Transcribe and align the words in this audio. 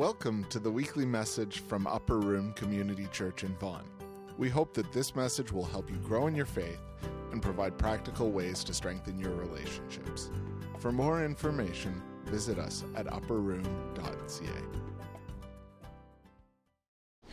Welcome 0.00 0.44
to 0.44 0.58
the 0.58 0.70
weekly 0.70 1.04
message 1.04 1.58
from 1.58 1.86
Upper 1.86 2.20
Room 2.20 2.54
Community 2.54 3.06
Church 3.12 3.44
in 3.44 3.54
Vaughan. 3.56 3.84
We 4.38 4.48
hope 4.48 4.72
that 4.72 4.90
this 4.94 5.14
message 5.14 5.52
will 5.52 5.66
help 5.66 5.90
you 5.90 5.96
grow 5.96 6.26
in 6.26 6.34
your 6.34 6.46
faith 6.46 6.80
and 7.32 7.42
provide 7.42 7.76
practical 7.76 8.30
ways 8.30 8.64
to 8.64 8.72
strengthen 8.72 9.18
your 9.18 9.34
relationships. 9.34 10.30
For 10.78 10.90
more 10.90 11.22
information, 11.22 12.00
visit 12.24 12.58
us 12.58 12.82
at 12.96 13.08
upperroom.ca. 13.08 14.62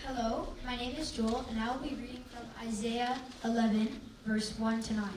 Hello, 0.06 0.50
my 0.66 0.76
name 0.76 0.98
is 0.98 1.14
Joel, 1.14 1.46
and 1.50 1.62
I 1.62 1.74
will 1.74 1.82
be 1.82 1.96
reading 1.96 2.26
from 2.36 2.68
Isaiah 2.68 3.18
11, 3.46 3.98
verse 4.26 4.60
1 4.60 4.82
to 4.82 4.94
9. 4.94 5.10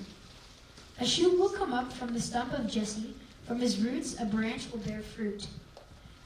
A 1.00 1.04
shoot 1.04 1.36
will 1.36 1.50
come 1.50 1.72
up 1.72 1.92
from 1.92 2.14
the 2.14 2.20
stump 2.20 2.52
of 2.52 2.68
Jesse, 2.68 3.12
from 3.44 3.58
his 3.58 3.80
roots 3.80 4.20
a 4.20 4.24
branch 4.24 4.70
will 4.70 4.78
bear 4.78 5.00
fruit. 5.00 5.48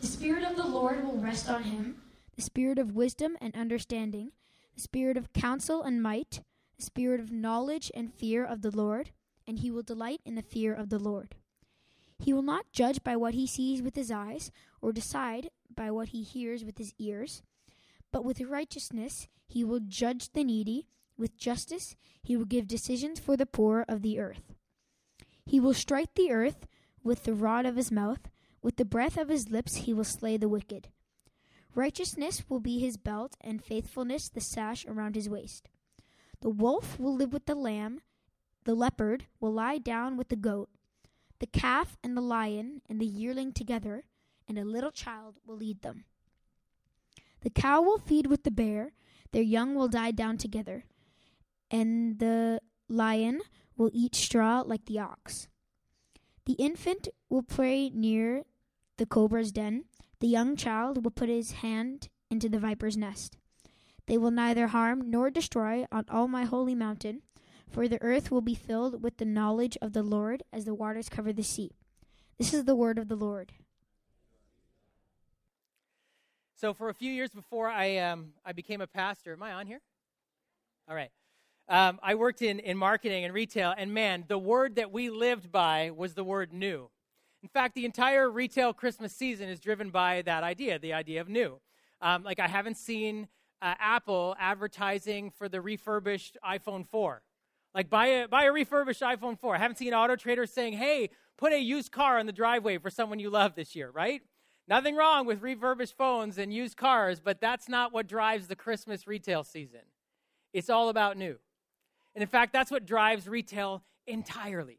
The 0.04 0.10
Spirit 0.10 0.44
of 0.44 0.54
the 0.54 0.66
Lord 0.66 1.02
will 1.02 1.16
rest 1.16 1.48
on 1.48 1.62
him. 1.62 1.96
The 2.36 2.42
Spirit 2.42 2.78
of 2.78 2.94
wisdom 2.94 3.38
and 3.40 3.56
understanding, 3.56 4.32
the 4.74 4.82
Spirit 4.82 5.16
of 5.16 5.32
counsel 5.32 5.82
and 5.82 6.02
might, 6.02 6.42
the 6.76 6.82
Spirit 6.82 7.20
of 7.20 7.32
knowledge 7.32 7.90
and 7.94 8.12
fear 8.12 8.44
of 8.44 8.60
the 8.60 8.70
Lord, 8.70 9.12
and 9.46 9.60
he 9.60 9.70
will 9.70 9.82
delight 9.82 10.20
in 10.26 10.34
the 10.34 10.42
fear 10.42 10.74
of 10.74 10.90
the 10.90 10.98
Lord. 10.98 11.36
He 12.18 12.34
will 12.34 12.42
not 12.42 12.70
judge 12.70 13.02
by 13.02 13.16
what 13.16 13.32
he 13.32 13.46
sees 13.46 13.80
with 13.80 13.94
his 13.94 14.10
eyes, 14.10 14.52
or 14.82 14.92
decide 14.92 15.48
by 15.74 15.90
what 15.90 16.08
he 16.08 16.22
hears 16.22 16.66
with 16.66 16.76
his 16.76 16.92
ears, 16.98 17.40
but 18.12 18.26
with 18.26 18.42
righteousness 18.42 19.26
he 19.48 19.64
will 19.64 19.80
judge 19.80 20.34
the 20.34 20.44
needy, 20.44 20.86
with 21.16 21.38
justice 21.38 21.96
he 22.22 22.36
will 22.36 22.44
give 22.44 22.68
decisions 22.68 23.18
for 23.18 23.38
the 23.38 23.46
poor 23.46 23.86
of 23.88 24.02
the 24.02 24.20
earth. 24.20 24.52
He 25.46 25.58
will 25.58 25.72
strike 25.72 26.14
the 26.14 26.30
earth 26.30 26.66
with 27.02 27.24
the 27.24 27.32
rod 27.32 27.64
of 27.64 27.76
his 27.76 27.90
mouth 27.90 28.28
with 28.64 28.76
the 28.76 28.84
breath 28.84 29.18
of 29.18 29.28
his 29.28 29.50
lips 29.50 29.76
he 29.76 29.92
will 29.92 30.04
slay 30.04 30.38
the 30.38 30.48
wicked. 30.48 30.88
Righteousness 31.74 32.44
will 32.48 32.60
be 32.60 32.78
his 32.78 32.96
belt, 32.96 33.36
and 33.42 33.62
faithfulness 33.62 34.30
the 34.30 34.40
sash 34.40 34.86
around 34.86 35.14
his 35.14 35.28
waist. 35.28 35.68
The 36.40 36.48
wolf 36.48 36.98
will 36.98 37.14
live 37.14 37.34
with 37.34 37.44
the 37.44 37.54
lamb, 37.54 38.00
the 38.64 38.74
leopard 38.74 39.26
will 39.38 39.52
lie 39.52 39.76
down 39.76 40.16
with 40.16 40.30
the 40.30 40.36
goat, 40.36 40.70
the 41.40 41.46
calf 41.46 41.98
and 42.02 42.16
the 42.16 42.22
lion 42.22 42.80
and 42.88 42.98
the 42.98 43.06
yearling 43.06 43.52
together, 43.52 44.04
and 44.48 44.58
a 44.58 44.64
little 44.64 44.90
child 44.90 45.34
will 45.46 45.56
lead 45.56 45.82
them. 45.82 46.04
The 47.42 47.50
cow 47.50 47.82
will 47.82 47.98
feed 47.98 48.28
with 48.28 48.44
the 48.44 48.50
bear, 48.50 48.92
their 49.32 49.42
young 49.42 49.74
will 49.74 49.88
die 49.88 50.12
down 50.12 50.38
together, 50.38 50.86
and 51.70 52.18
the 52.18 52.60
lion 52.88 53.42
will 53.76 53.90
eat 53.92 54.14
straw 54.14 54.62
like 54.64 54.86
the 54.86 55.00
ox. 55.00 55.48
The 56.46 56.54
infant 56.54 57.08
will 57.28 57.42
play 57.42 57.90
near 57.90 58.44
the 58.96 59.06
cobra's 59.06 59.52
den, 59.52 59.84
the 60.20 60.28
young 60.28 60.56
child 60.56 61.04
will 61.04 61.10
put 61.10 61.28
his 61.28 61.52
hand 61.52 62.08
into 62.30 62.48
the 62.48 62.58
viper's 62.58 62.96
nest. 62.96 63.36
They 64.06 64.18
will 64.18 64.30
neither 64.30 64.68
harm 64.68 65.10
nor 65.10 65.30
destroy 65.30 65.86
on 65.90 66.04
all 66.10 66.28
my 66.28 66.44
holy 66.44 66.74
mountain, 66.74 67.22
for 67.68 67.88
the 67.88 68.02
earth 68.02 68.30
will 68.30 68.42
be 68.42 68.54
filled 68.54 69.02
with 69.02 69.16
the 69.16 69.24
knowledge 69.24 69.76
of 69.80 69.92
the 69.92 70.02
Lord 70.02 70.42
as 70.52 70.64
the 70.64 70.74
waters 70.74 71.08
cover 71.08 71.32
the 71.32 71.42
sea. 71.42 71.72
This 72.38 72.52
is 72.52 72.64
the 72.64 72.76
word 72.76 72.98
of 72.98 73.08
the 73.08 73.16
Lord. 73.16 73.52
So, 76.56 76.72
for 76.72 76.88
a 76.88 76.94
few 76.94 77.12
years 77.12 77.30
before 77.30 77.68
I, 77.68 77.98
um, 77.98 78.32
I 78.44 78.52
became 78.52 78.80
a 78.80 78.86
pastor, 78.86 79.32
am 79.32 79.42
I 79.42 79.52
on 79.52 79.66
here? 79.66 79.80
All 80.88 80.94
right. 80.94 81.10
Um, 81.68 81.98
I 82.02 82.14
worked 82.14 82.42
in, 82.42 82.58
in 82.58 82.76
marketing 82.76 83.24
and 83.24 83.32
retail, 83.32 83.74
and 83.76 83.92
man, 83.94 84.24
the 84.28 84.38
word 84.38 84.76
that 84.76 84.92
we 84.92 85.10
lived 85.10 85.50
by 85.50 85.90
was 85.90 86.14
the 86.14 86.24
word 86.24 86.52
new. 86.52 86.90
In 87.44 87.48
fact, 87.48 87.74
the 87.74 87.84
entire 87.84 88.30
retail 88.30 88.72
Christmas 88.72 89.14
season 89.14 89.50
is 89.50 89.60
driven 89.60 89.90
by 89.90 90.22
that 90.22 90.42
idea, 90.42 90.78
the 90.78 90.94
idea 90.94 91.20
of 91.20 91.28
new. 91.28 91.60
Um, 92.00 92.22
like, 92.22 92.40
I 92.40 92.48
haven't 92.48 92.78
seen 92.78 93.28
uh, 93.60 93.74
Apple 93.78 94.34
advertising 94.40 95.30
for 95.30 95.46
the 95.50 95.60
refurbished 95.60 96.38
iPhone 96.42 96.88
4. 96.88 97.20
Like, 97.74 97.90
buy 97.90 98.06
a, 98.06 98.28
buy 98.28 98.44
a 98.44 98.50
refurbished 98.50 99.02
iPhone 99.02 99.38
4. 99.38 99.56
I 99.56 99.58
haven't 99.58 99.76
seen 99.76 99.92
Auto 99.92 100.16
Trader 100.16 100.46
saying, 100.46 100.72
hey, 100.72 101.10
put 101.36 101.52
a 101.52 101.58
used 101.58 101.92
car 101.92 102.18
on 102.18 102.24
the 102.24 102.32
driveway 102.32 102.78
for 102.78 102.88
someone 102.88 103.18
you 103.18 103.28
love 103.28 103.54
this 103.54 103.76
year, 103.76 103.90
right? 103.90 104.22
Nothing 104.66 104.96
wrong 104.96 105.26
with 105.26 105.42
refurbished 105.42 105.98
phones 105.98 106.38
and 106.38 106.50
used 106.50 106.78
cars, 106.78 107.20
but 107.20 107.42
that's 107.42 107.68
not 107.68 107.92
what 107.92 108.06
drives 108.06 108.46
the 108.46 108.56
Christmas 108.56 109.06
retail 109.06 109.44
season. 109.44 109.82
It's 110.54 110.70
all 110.70 110.88
about 110.88 111.18
new. 111.18 111.36
And 112.14 112.22
in 112.22 112.28
fact, 112.28 112.54
that's 112.54 112.70
what 112.70 112.86
drives 112.86 113.28
retail 113.28 113.84
entirely 114.06 114.78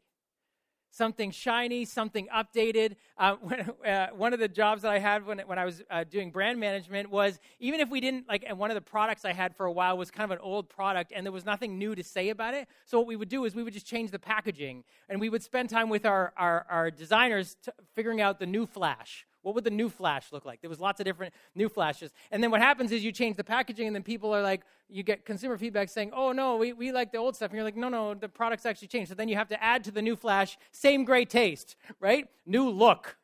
something 0.90 1.30
shiny, 1.30 1.84
something 1.84 2.28
updated. 2.34 2.96
Uh, 3.18 3.36
when, 3.40 3.70
uh, 3.86 4.08
one 4.14 4.32
of 4.32 4.40
the 4.40 4.48
jobs 4.48 4.82
that 4.82 4.92
I 4.92 4.98
had 4.98 5.26
when, 5.26 5.38
when 5.40 5.58
I 5.58 5.64
was 5.64 5.82
uh, 5.90 6.04
doing 6.04 6.30
brand 6.30 6.58
management 6.58 7.10
was 7.10 7.38
even 7.60 7.80
if 7.80 7.90
we 7.90 8.00
didn't, 8.00 8.28
like, 8.28 8.44
and 8.46 8.58
one 8.58 8.70
of 8.70 8.74
the 8.74 8.80
products 8.80 9.24
I 9.24 9.32
had 9.32 9.54
for 9.54 9.66
a 9.66 9.72
while 9.72 9.96
was 9.98 10.10
kind 10.10 10.24
of 10.24 10.30
an 10.30 10.42
old 10.42 10.68
product 10.68 11.12
and 11.14 11.24
there 11.24 11.32
was 11.32 11.44
nothing 11.44 11.78
new 11.78 11.94
to 11.94 12.02
say 12.02 12.30
about 12.30 12.54
it. 12.54 12.68
So 12.84 12.98
what 12.98 13.06
we 13.06 13.16
would 13.16 13.28
do 13.28 13.44
is 13.44 13.54
we 13.54 13.62
would 13.62 13.74
just 13.74 13.86
change 13.86 14.10
the 14.10 14.18
packaging 14.18 14.84
and 15.08 15.20
we 15.20 15.28
would 15.28 15.42
spend 15.42 15.70
time 15.70 15.88
with 15.88 16.06
our, 16.06 16.32
our, 16.36 16.66
our 16.68 16.90
designers 16.90 17.56
t- 17.64 17.70
figuring 17.94 18.20
out 18.20 18.38
the 18.38 18.46
new 18.46 18.66
flash 18.66 19.25
what 19.46 19.54
would 19.54 19.62
the 19.62 19.70
new 19.70 19.88
flash 19.88 20.32
look 20.32 20.44
like? 20.44 20.60
There 20.60 20.68
was 20.68 20.80
lots 20.80 20.98
of 20.98 21.06
different 21.06 21.32
new 21.54 21.68
flashes. 21.68 22.10
And 22.32 22.42
then 22.42 22.50
what 22.50 22.60
happens 22.60 22.90
is 22.90 23.04
you 23.04 23.12
change 23.12 23.36
the 23.36 23.44
packaging, 23.44 23.86
and 23.86 23.94
then 23.94 24.02
people 24.02 24.34
are 24.34 24.42
like, 24.42 24.62
you 24.88 25.04
get 25.04 25.24
consumer 25.24 25.56
feedback 25.56 25.88
saying, 25.88 26.10
oh, 26.12 26.32
no, 26.32 26.56
we, 26.56 26.72
we 26.72 26.90
like 26.90 27.12
the 27.12 27.18
old 27.18 27.36
stuff. 27.36 27.50
And 27.50 27.54
you're 27.54 27.62
like, 27.62 27.76
no, 27.76 27.88
no, 27.88 28.14
the 28.14 28.28
product's 28.28 28.66
actually 28.66 28.88
changed. 28.88 29.10
So 29.10 29.14
then 29.14 29.28
you 29.28 29.36
have 29.36 29.46
to 29.50 29.62
add 29.62 29.84
to 29.84 29.92
the 29.92 30.02
new 30.02 30.16
flash, 30.16 30.58
same 30.72 31.04
great 31.04 31.30
taste, 31.30 31.76
right? 32.00 32.26
New 32.44 32.68
look. 32.68 33.18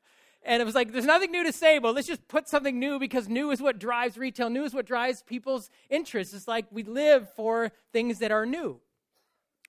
And 0.45 0.63
it 0.63 0.65
was 0.65 0.77
like, 0.77 0.93
there's 0.93 1.05
nothing 1.05 1.33
new 1.33 1.43
to 1.43 1.53
say, 1.53 1.81
but 1.81 1.93
let's 1.93 2.07
just 2.07 2.29
put 2.29 2.49
something 2.49 2.79
new 2.79 3.01
because 3.01 3.29
new 3.29 3.51
is 3.51 3.61
what 3.61 3.81
drives 3.81 4.17
retail. 4.17 4.49
New 4.49 4.63
is 4.63 4.73
what 4.73 4.87
drives 4.87 5.25
people's 5.25 5.71
interests. 5.91 6.35
It's 6.35 6.47
like 6.47 6.67
we 6.71 6.85
live 6.85 7.35
for 7.35 7.73
things 7.93 8.21
that 8.21 8.31
are 8.31 8.47
new. 8.47 8.79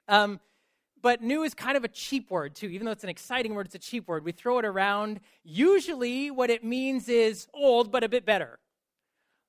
Um, 0.08 0.40
but 1.04 1.22
new 1.22 1.44
is 1.44 1.54
kind 1.54 1.78
of 1.78 1.84
a 1.84 1.90
cheap 1.90 2.32
word, 2.32 2.56
too. 2.56 2.68
Even 2.68 2.86
though 2.86 2.92
it's 2.92 3.04
an 3.04 3.10
exciting 3.10 3.54
word, 3.54 3.68
it's 3.68 3.76
a 3.76 3.80
cheap 3.80 4.08
word. 4.08 4.24
We 4.24 4.32
throw 4.32 4.58
it 4.58 4.66
around. 4.66 5.20
Usually, 5.44 6.32
what 6.32 6.50
it 6.50 6.64
means 6.64 7.10
is 7.10 7.48
old, 7.54 7.92
but 7.92 8.04
a 8.04 8.10
bit 8.10 8.26
better. 8.26 8.58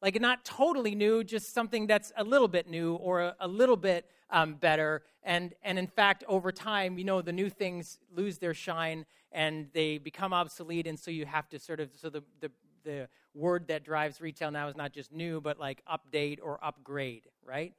Like 0.03 0.21
not 0.21 0.45
totally 0.45 0.95
new, 0.95 1.25
just 1.25 1.55
something 1.55 1.87
that's 1.87 2.13
a 2.17 2.25
little 2.25 2.49
bit 2.49 2.69
new 2.69 2.97
or 2.97 3.23
a, 3.23 3.37
a 3.41 3.49
little 3.49 3.77
bit 3.77 4.05
um, 4.31 4.55
better. 4.55 5.03
And, 5.23 5.55
and 5.63 5.79
in 5.79 5.87
fact, 5.87 6.25
over 6.29 6.53
time, 6.53 6.99
you 6.99 7.05
know, 7.05 7.23
the 7.23 7.33
new 7.33 7.49
things 7.49 8.01
lose 8.15 8.37
their 8.39 8.53
shine 8.53 9.07
and 9.33 9.69
they 9.73 9.97
become 9.97 10.35
obsolete. 10.35 10.87
And 10.87 10.99
so 10.99 11.11
you 11.11 11.25
have 11.25 11.49
to 11.51 11.59
sort 11.59 11.81
of, 11.81 11.89
so 11.95 12.11
the, 12.11 12.23
the, 12.41 12.51
the 12.85 13.09
word 13.33 13.69
that 13.69 13.85
drives 13.85 14.21
retail 14.21 14.51
now 14.51 14.69
is 14.69 14.77
not 14.77 14.93
just 14.93 15.13
new, 15.13 15.41
but 15.41 15.59
like 15.59 15.83
update 15.91 16.39
or 16.43 16.63
upgrade, 16.63 17.23
right? 17.47 17.73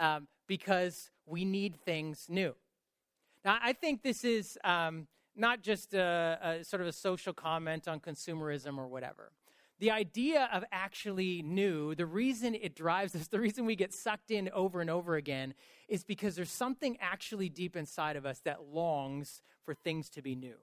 Um, 0.00 0.26
because 0.48 1.10
we 1.26 1.44
need 1.44 1.76
things 1.84 2.26
new. 2.28 2.54
Now, 3.44 3.58
I 3.62 3.72
think 3.72 4.02
this 4.02 4.24
is 4.24 4.58
um, 4.64 5.06
not 5.34 5.62
just 5.62 5.94
a, 5.94 6.38
a 6.60 6.64
sort 6.64 6.82
of 6.82 6.88
a 6.88 6.92
social 6.92 7.32
comment 7.32 7.88
on 7.88 8.00
consumerism 8.00 8.78
or 8.78 8.86
whatever. 8.86 9.32
The 9.78 9.90
idea 9.90 10.48
of 10.52 10.62
actually 10.70 11.40
new, 11.42 11.94
the 11.94 12.04
reason 12.04 12.54
it 12.54 12.74
drives 12.74 13.14
us, 13.14 13.26
the 13.28 13.40
reason 13.40 13.64
we 13.64 13.76
get 13.76 13.94
sucked 13.94 14.30
in 14.30 14.50
over 14.50 14.80
and 14.80 14.90
over 14.90 15.16
again, 15.16 15.54
is 15.88 16.04
because 16.04 16.36
there's 16.36 16.50
something 16.50 16.98
actually 17.00 17.48
deep 17.48 17.76
inside 17.76 18.16
of 18.16 18.26
us 18.26 18.40
that 18.40 18.64
longs 18.72 19.40
for 19.64 19.74
things 19.74 20.10
to 20.10 20.22
be 20.22 20.34
new 20.34 20.56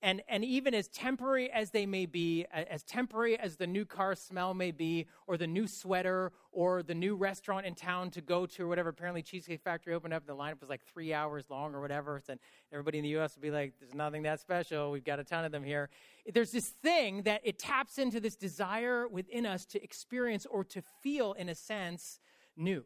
and, 0.00 0.22
and 0.28 0.44
even 0.44 0.74
as 0.74 0.86
temporary 0.88 1.50
as 1.50 1.70
they 1.70 1.84
may 1.84 2.06
be, 2.06 2.46
as 2.52 2.84
temporary 2.84 3.38
as 3.38 3.56
the 3.56 3.66
new 3.66 3.84
car 3.84 4.14
smell 4.14 4.54
may 4.54 4.70
be, 4.70 5.06
or 5.26 5.36
the 5.36 5.46
new 5.46 5.66
sweater, 5.66 6.32
or 6.52 6.82
the 6.82 6.94
new 6.94 7.16
restaurant 7.16 7.66
in 7.66 7.74
town 7.74 8.10
to 8.10 8.20
go 8.20 8.46
to, 8.46 8.64
or 8.64 8.68
whatever. 8.68 8.90
Apparently, 8.90 9.22
Cheesecake 9.22 9.60
Factory 9.60 9.94
opened 9.94 10.14
up, 10.14 10.22
and 10.28 10.38
the 10.38 10.40
lineup 10.40 10.60
was 10.60 10.70
like 10.70 10.84
three 10.84 11.12
hours 11.12 11.46
long, 11.50 11.74
or 11.74 11.80
whatever. 11.80 12.22
And 12.28 12.38
everybody 12.72 12.98
in 12.98 13.04
the 13.04 13.10
U.S. 13.10 13.34
would 13.34 13.42
be 13.42 13.50
like, 13.50 13.74
"There's 13.80 13.94
nothing 13.94 14.22
that 14.22 14.40
special. 14.40 14.92
We've 14.92 15.04
got 15.04 15.18
a 15.18 15.24
ton 15.24 15.44
of 15.44 15.50
them 15.50 15.64
here." 15.64 15.90
There's 16.32 16.52
this 16.52 16.68
thing 16.68 17.22
that 17.22 17.40
it 17.42 17.58
taps 17.58 17.98
into 17.98 18.20
this 18.20 18.36
desire 18.36 19.08
within 19.08 19.46
us 19.46 19.64
to 19.66 19.82
experience 19.82 20.46
or 20.46 20.62
to 20.64 20.82
feel, 21.02 21.32
in 21.32 21.48
a 21.48 21.54
sense, 21.54 22.20
new. 22.56 22.84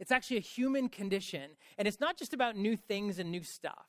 It's 0.00 0.10
actually 0.10 0.38
a 0.38 0.40
human 0.40 0.88
condition, 0.88 1.50
and 1.78 1.86
it's 1.86 2.00
not 2.00 2.16
just 2.16 2.34
about 2.34 2.56
new 2.56 2.76
things 2.76 3.20
and 3.20 3.30
new 3.30 3.44
stuff. 3.44 3.86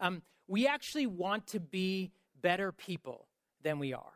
Um, 0.00 0.22
we 0.48 0.66
actually 0.66 1.06
want 1.06 1.46
to 1.48 1.60
be 1.60 2.10
better 2.40 2.72
people 2.72 3.28
than 3.62 3.78
we 3.78 3.92
are. 3.92 4.12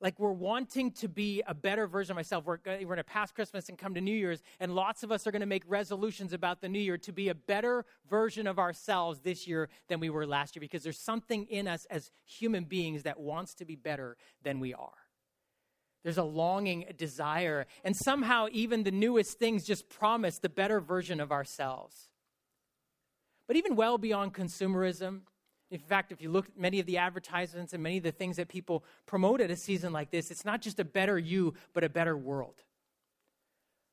Like 0.00 0.18
we're 0.18 0.32
wanting 0.32 0.92
to 0.92 1.08
be 1.08 1.42
a 1.46 1.52
better 1.52 1.86
version 1.86 2.12
of 2.12 2.16
myself. 2.16 2.46
We're, 2.46 2.58
we're 2.64 2.84
going 2.84 2.96
to 2.96 3.04
pass 3.04 3.30
Christmas 3.30 3.68
and 3.68 3.76
come 3.76 3.92
to 3.94 4.00
New 4.00 4.14
Year's, 4.14 4.42
and 4.58 4.74
lots 4.74 5.02
of 5.02 5.12
us 5.12 5.26
are 5.26 5.30
going 5.30 5.40
to 5.40 5.46
make 5.46 5.62
resolutions 5.66 6.32
about 6.32 6.62
the 6.62 6.70
New 6.70 6.80
Year 6.80 6.96
to 6.96 7.12
be 7.12 7.28
a 7.28 7.34
better 7.34 7.84
version 8.08 8.46
of 8.46 8.58
ourselves 8.58 9.20
this 9.20 9.46
year 9.46 9.68
than 9.88 10.00
we 10.00 10.08
were 10.08 10.26
last 10.26 10.56
year 10.56 10.60
because 10.60 10.82
there's 10.82 10.98
something 10.98 11.44
in 11.44 11.68
us 11.68 11.86
as 11.90 12.10
human 12.24 12.64
beings 12.64 13.02
that 13.02 13.20
wants 13.20 13.52
to 13.56 13.66
be 13.66 13.76
better 13.76 14.16
than 14.42 14.58
we 14.58 14.72
are. 14.72 14.88
There's 16.02 16.16
a 16.16 16.24
longing, 16.24 16.86
a 16.88 16.94
desire, 16.94 17.66
and 17.84 17.94
somehow 17.94 18.46
even 18.52 18.84
the 18.84 18.90
newest 18.90 19.38
things 19.38 19.66
just 19.66 19.90
promise 19.90 20.38
the 20.38 20.48
better 20.48 20.80
version 20.80 21.20
of 21.20 21.30
ourselves. 21.30 22.08
But 23.46 23.56
even 23.56 23.76
well 23.76 23.98
beyond 23.98 24.32
consumerism, 24.32 25.22
In 25.70 25.78
fact, 25.78 26.10
if 26.10 26.20
you 26.20 26.30
look 26.30 26.46
at 26.46 26.58
many 26.58 26.80
of 26.80 26.86
the 26.86 26.98
advertisements 26.98 27.72
and 27.72 27.82
many 27.82 27.98
of 27.98 28.02
the 28.02 28.10
things 28.12 28.36
that 28.36 28.48
people 28.48 28.84
promote 29.06 29.40
at 29.40 29.50
a 29.50 29.56
season 29.56 29.92
like 29.92 30.10
this, 30.10 30.30
it's 30.30 30.44
not 30.44 30.60
just 30.60 30.80
a 30.80 30.84
better 30.84 31.18
you, 31.18 31.54
but 31.72 31.84
a 31.84 31.88
better 31.88 32.16
world. 32.16 32.56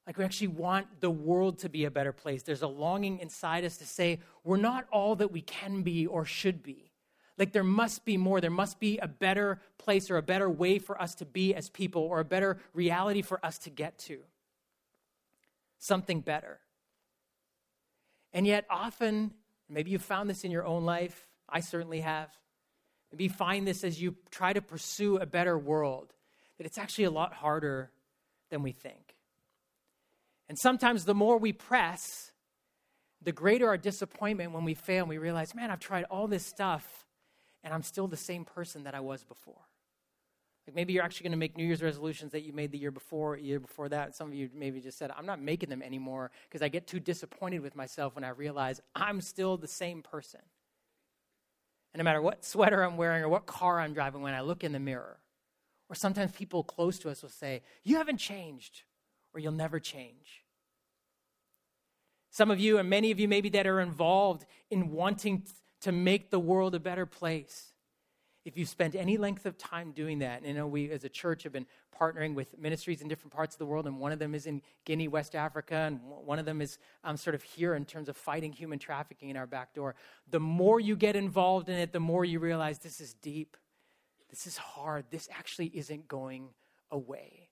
Like 0.07 0.17
we 0.17 0.23
actually 0.23 0.47
want 0.47 1.01
the 1.01 1.11
world 1.11 1.59
to 1.59 1.69
be 1.69 1.85
a 1.85 1.91
better 1.91 2.13
place. 2.13 2.41
There's 2.41 2.61
a 2.61 2.67
longing 2.67 3.19
inside 3.19 3.65
us 3.65 3.77
to 3.77 3.85
say, 3.85 4.19
we're 4.43 4.57
not 4.57 4.87
all 4.91 5.15
that 5.17 5.31
we 5.31 5.41
can 5.41 5.83
be 5.83 6.07
or 6.07 6.25
should 6.25 6.63
be. 6.63 6.91
Like 7.37 7.51
there 7.51 7.63
must 7.63 8.05
be 8.05 8.17
more. 8.17 8.41
There 8.41 8.49
must 8.49 8.79
be 8.79 8.97
a 8.97 9.07
better 9.07 9.61
place 9.77 10.09
or 10.09 10.17
a 10.17 10.23
better 10.23 10.49
way 10.49 10.79
for 10.79 10.99
us 10.99 11.13
to 11.15 11.25
be 11.25 11.53
as 11.53 11.69
people 11.69 12.01
or 12.01 12.19
a 12.19 12.25
better 12.25 12.57
reality 12.73 13.21
for 13.21 13.45
us 13.45 13.59
to 13.59 13.69
get 13.69 13.99
to. 13.99 14.19
Something 15.77 16.21
better. 16.21 16.59
And 18.33 18.47
yet, 18.47 18.65
often, 18.69 19.31
maybe 19.69 19.91
you've 19.91 20.01
found 20.01 20.29
this 20.29 20.43
in 20.43 20.51
your 20.51 20.65
own 20.65 20.83
life, 20.83 21.27
I 21.49 21.59
certainly 21.59 22.01
have. 22.01 22.29
Maybe 23.11 23.27
find 23.27 23.67
this 23.67 23.83
as 23.83 24.01
you 24.01 24.15
try 24.31 24.53
to 24.53 24.61
pursue 24.61 25.17
a 25.17 25.25
better 25.25 25.57
world, 25.57 26.13
that 26.57 26.65
it's 26.65 26.77
actually 26.77 27.05
a 27.05 27.11
lot 27.11 27.33
harder 27.33 27.91
than 28.49 28.63
we 28.63 28.71
think. 28.71 29.15
And 30.49 30.57
sometimes 30.57 31.05
the 31.05 31.13
more 31.13 31.37
we 31.37 31.53
press, 31.53 32.31
the 33.21 33.31
greater 33.31 33.67
our 33.67 33.77
disappointment 33.77 34.51
when 34.51 34.63
we 34.63 34.73
fail 34.73 35.03
and 35.03 35.09
we 35.09 35.17
realize, 35.17 35.55
man, 35.55 35.71
I've 35.71 35.79
tried 35.79 36.05
all 36.05 36.27
this 36.27 36.45
stuff 36.45 37.05
and 37.63 37.73
I'm 37.73 37.83
still 37.83 38.07
the 38.07 38.17
same 38.17 38.45
person 38.45 38.83
that 38.83 38.95
I 38.95 38.99
was 38.99 39.23
before. 39.23 39.67
Like 40.67 40.75
maybe 40.75 40.93
you're 40.93 41.03
actually 41.03 41.23
going 41.23 41.31
to 41.31 41.37
make 41.37 41.55
New 41.55 41.65
Year's 41.65 41.81
resolutions 41.81 42.33
that 42.33 42.41
you 42.41 42.51
made 42.51 42.71
the 42.71 42.77
year 42.77 42.91
before, 42.91 43.37
year 43.37 43.59
before 43.59 43.87
that. 43.89 44.15
Some 44.15 44.27
of 44.27 44.33
you 44.33 44.49
maybe 44.53 44.81
just 44.81 44.97
said, 44.97 45.11
I'm 45.17 45.25
not 45.25 45.41
making 45.41 45.69
them 45.69 45.81
anymore 45.81 46.29
because 46.43 46.61
I 46.61 46.67
get 46.67 46.87
too 46.87 46.99
disappointed 46.99 47.59
with 47.59 47.75
myself 47.75 48.15
when 48.15 48.25
I 48.25 48.29
realize 48.29 48.81
I'm 48.93 49.21
still 49.21 49.57
the 49.57 49.67
same 49.67 50.01
person. 50.01 50.41
No 51.97 52.03
matter 52.03 52.21
what 52.21 52.45
sweater 52.45 52.83
I'm 52.83 52.95
wearing 52.95 53.23
or 53.23 53.29
what 53.29 53.47
car 53.47 53.79
I'm 53.79 53.93
driving, 53.93 54.21
when 54.21 54.35
I 54.35 54.41
look 54.41 54.63
in 54.63 54.71
the 54.71 54.79
mirror, 54.79 55.17
or 55.89 55.95
sometimes 55.95 56.31
people 56.31 56.63
close 56.63 56.99
to 56.99 57.09
us 57.09 57.23
will 57.23 57.29
say, 57.29 57.63
You 57.83 57.97
haven't 57.97 58.17
changed, 58.17 58.83
or 59.33 59.39
you'll 59.39 59.51
never 59.51 59.79
change. 59.79 60.43
Some 62.29 62.51
of 62.51 62.59
you, 62.59 62.77
and 62.77 62.87
many 62.87 63.09
of 63.09 63.19
you 63.19 63.27
maybe 63.27 63.49
that 63.49 63.65
are 63.65 63.79
involved 63.79 64.45
in 64.69 64.91
wanting 64.91 65.47
to 65.81 65.91
make 65.91 66.29
the 66.29 66.39
world 66.39 66.75
a 66.75 66.79
better 66.79 67.07
place. 67.07 67.73
If 68.47 68.57
you 68.57 68.65
spent 68.65 68.95
any 68.95 69.17
length 69.17 69.45
of 69.45 69.57
time 69.57 69.91
doing 69.91 70.19
that, 70.19 70.37
and 70.37 70.47
you 70.47 70.53
know, 70.53 70.67
we 70.67 70.89
as 70.89 71.03
a 71.03 71.09
church 71.09 71.43
have 71.43 71.51
been 71.51 71.65
partnering 71.99 72.33
with 72.33 72.57
ministries 72.57 73.01
in 73.01 73.09
different 73.09 73.33
parts 73.33 73.53
of 73.53 73.59
the 73.59 73.65
world, 73.65 73.87
and 73.87 73.99
one 73.99 74.13
of 74.13 74.19
them 74.19 74.33
is 74.33 74.45
in 74.45 74.61
Guinea, 74.85 75.09
West 75.09 75.35
Africa, 75.35 75.75
and 75.75 75.99
one 76.01 76.39
of 76.39 76.45
them 76.45 76.61
is 76.61 76.77
um, 77.03 77.17
sort 77.17 77.35
of 77.35 77.43
here 77.43 77.75
in 77.75 77.83
terms 77.83 78.07
of 78.07 78.15
fighting 78.15 78.53
human 78.53 78.79
trafficking 78.79 79.29
in 79.29 79.35
our 79.35 79.47
back 79.47 79.73
door. 79.73 79.95
The 80.31 80.39
more 80.39 80.79
you 80.79 80.95
get 80.95 81.17
involved 81.17 81.67
in 81.67 81.75
it, 81.75 81.91
the 81.91 81.99
more 81.99 82.23
you 82.23 82.39
realize 82.39 82.79
this 82.79 83.01
is 83.01 83.15
deep, 83.15 83.57
this 84.29 84.47
is 84.47 84.55
hard, 84.55 85.03
this 85.11 85.27
actually 85.37 85.67
isn't 85.73 86.07
going 86.07 86.47
away. 86.89 87.49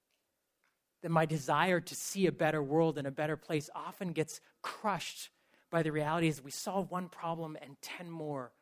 That 1.01 1.09
my 1.09 1.25
desire 1.25 1.81
to 1.81 1.93
see 1.93 2.25
a 2.25 2.31
better 2.31 2.63
world 2.63 2.97
and 2.97 3.05
a 3.05 3.11
better 3.11 3.35
place 3.35 3.69
often 3.75 4.13
gets 4.13 4.39
crushed 4.61 5.29
by 5.69 5.83
the 5.83 5.91
reality 5.91 6.29
is 6.29 6.41
we 6.41 6.51
solve 6.51 6.89
one 6.89 7.09
problem 7.09 7.57
and 7.61 7.75
10 7.81 8.09
more 8.09 8.53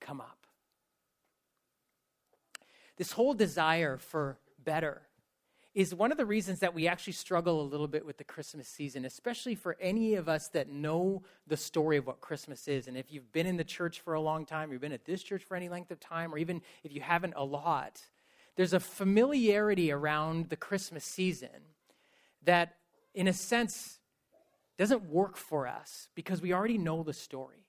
come 0.00 0.20
up. 0.20 0.39
This 3.00 3.12
whole 3.12 3.32
desire 3.32 3.96
for 3.96 4.36
better 4.62 5.00
is 5.72 5.94
one 5.94 6.12
of 6.12 6.18
the 6.18 6.26
reasons 6.26 6.58
that 6.58 6.74
we 6.74 6.86
actually 6.86 7.14
struggle 7.14 7.62
a 7.62 7.64
little 7.64 7.88
bit 7.88 8.04
with 8.04 8.18
the 8.18 8.24
Christmas 8.24 8.68
season, 8.68 9.06
especially 9.06 9.54
for 9.54 9.78
any 9.80 10.16
of 10.16 10.28
us 10.28 10.48
that 10.48 10.68
know 10.68 11.22
the 11.46 11.56
story 11.56 11.96
of 11.96 12.06
what 12.06 12.20
Christmas 12.20 12.68
is. 12.68 12.88
And 12.88 12.98
if 12.98 13.10
you've 13.10 13.32
been 13.32 13.46
in 13.46 13.56
the 13.56 13.64
church 13.64 14.00
for 14.00 14.12
a 14.12 14.20
long 14.20 14.44
time, 14.44 14.70
you've 14.70 14.82
been 14.82 14.92
at 14.92 15.06
this 15.06 15.22
church 15.22 15.42
for 15.44 15.56
any 15.56 15.70
length 15.70 15.90
of 15.90 15.98
time, 15.98 16.34
or 16.34 16.36
even 16.36 16.60
if 16.84 16.92
you 16.92 17.00
haven't 17.00 17.32
a 17.38 17.42
lot, 17.42 18.02
there's 18.56 18.74
a 18.74 18.80
familiarity 18.80 19.90
around 19.90 20.50
the 20.50 20.56
Christmas 20.56 21.02
season 21.02 21.48
that, 22.44 22.76
in 23.14 23.28
a 23.28 23.32
sense, 23.32 23.98
doesn't 24.76 25.04
work 25.04 25.38
for 25.38 25.66
us 25.66 26.10
because 26.14 26.42
we 26.42 26.52
already 26.52 26.76
know 26.76 27.02
the 27.02 27.14
story. 27.14 27.64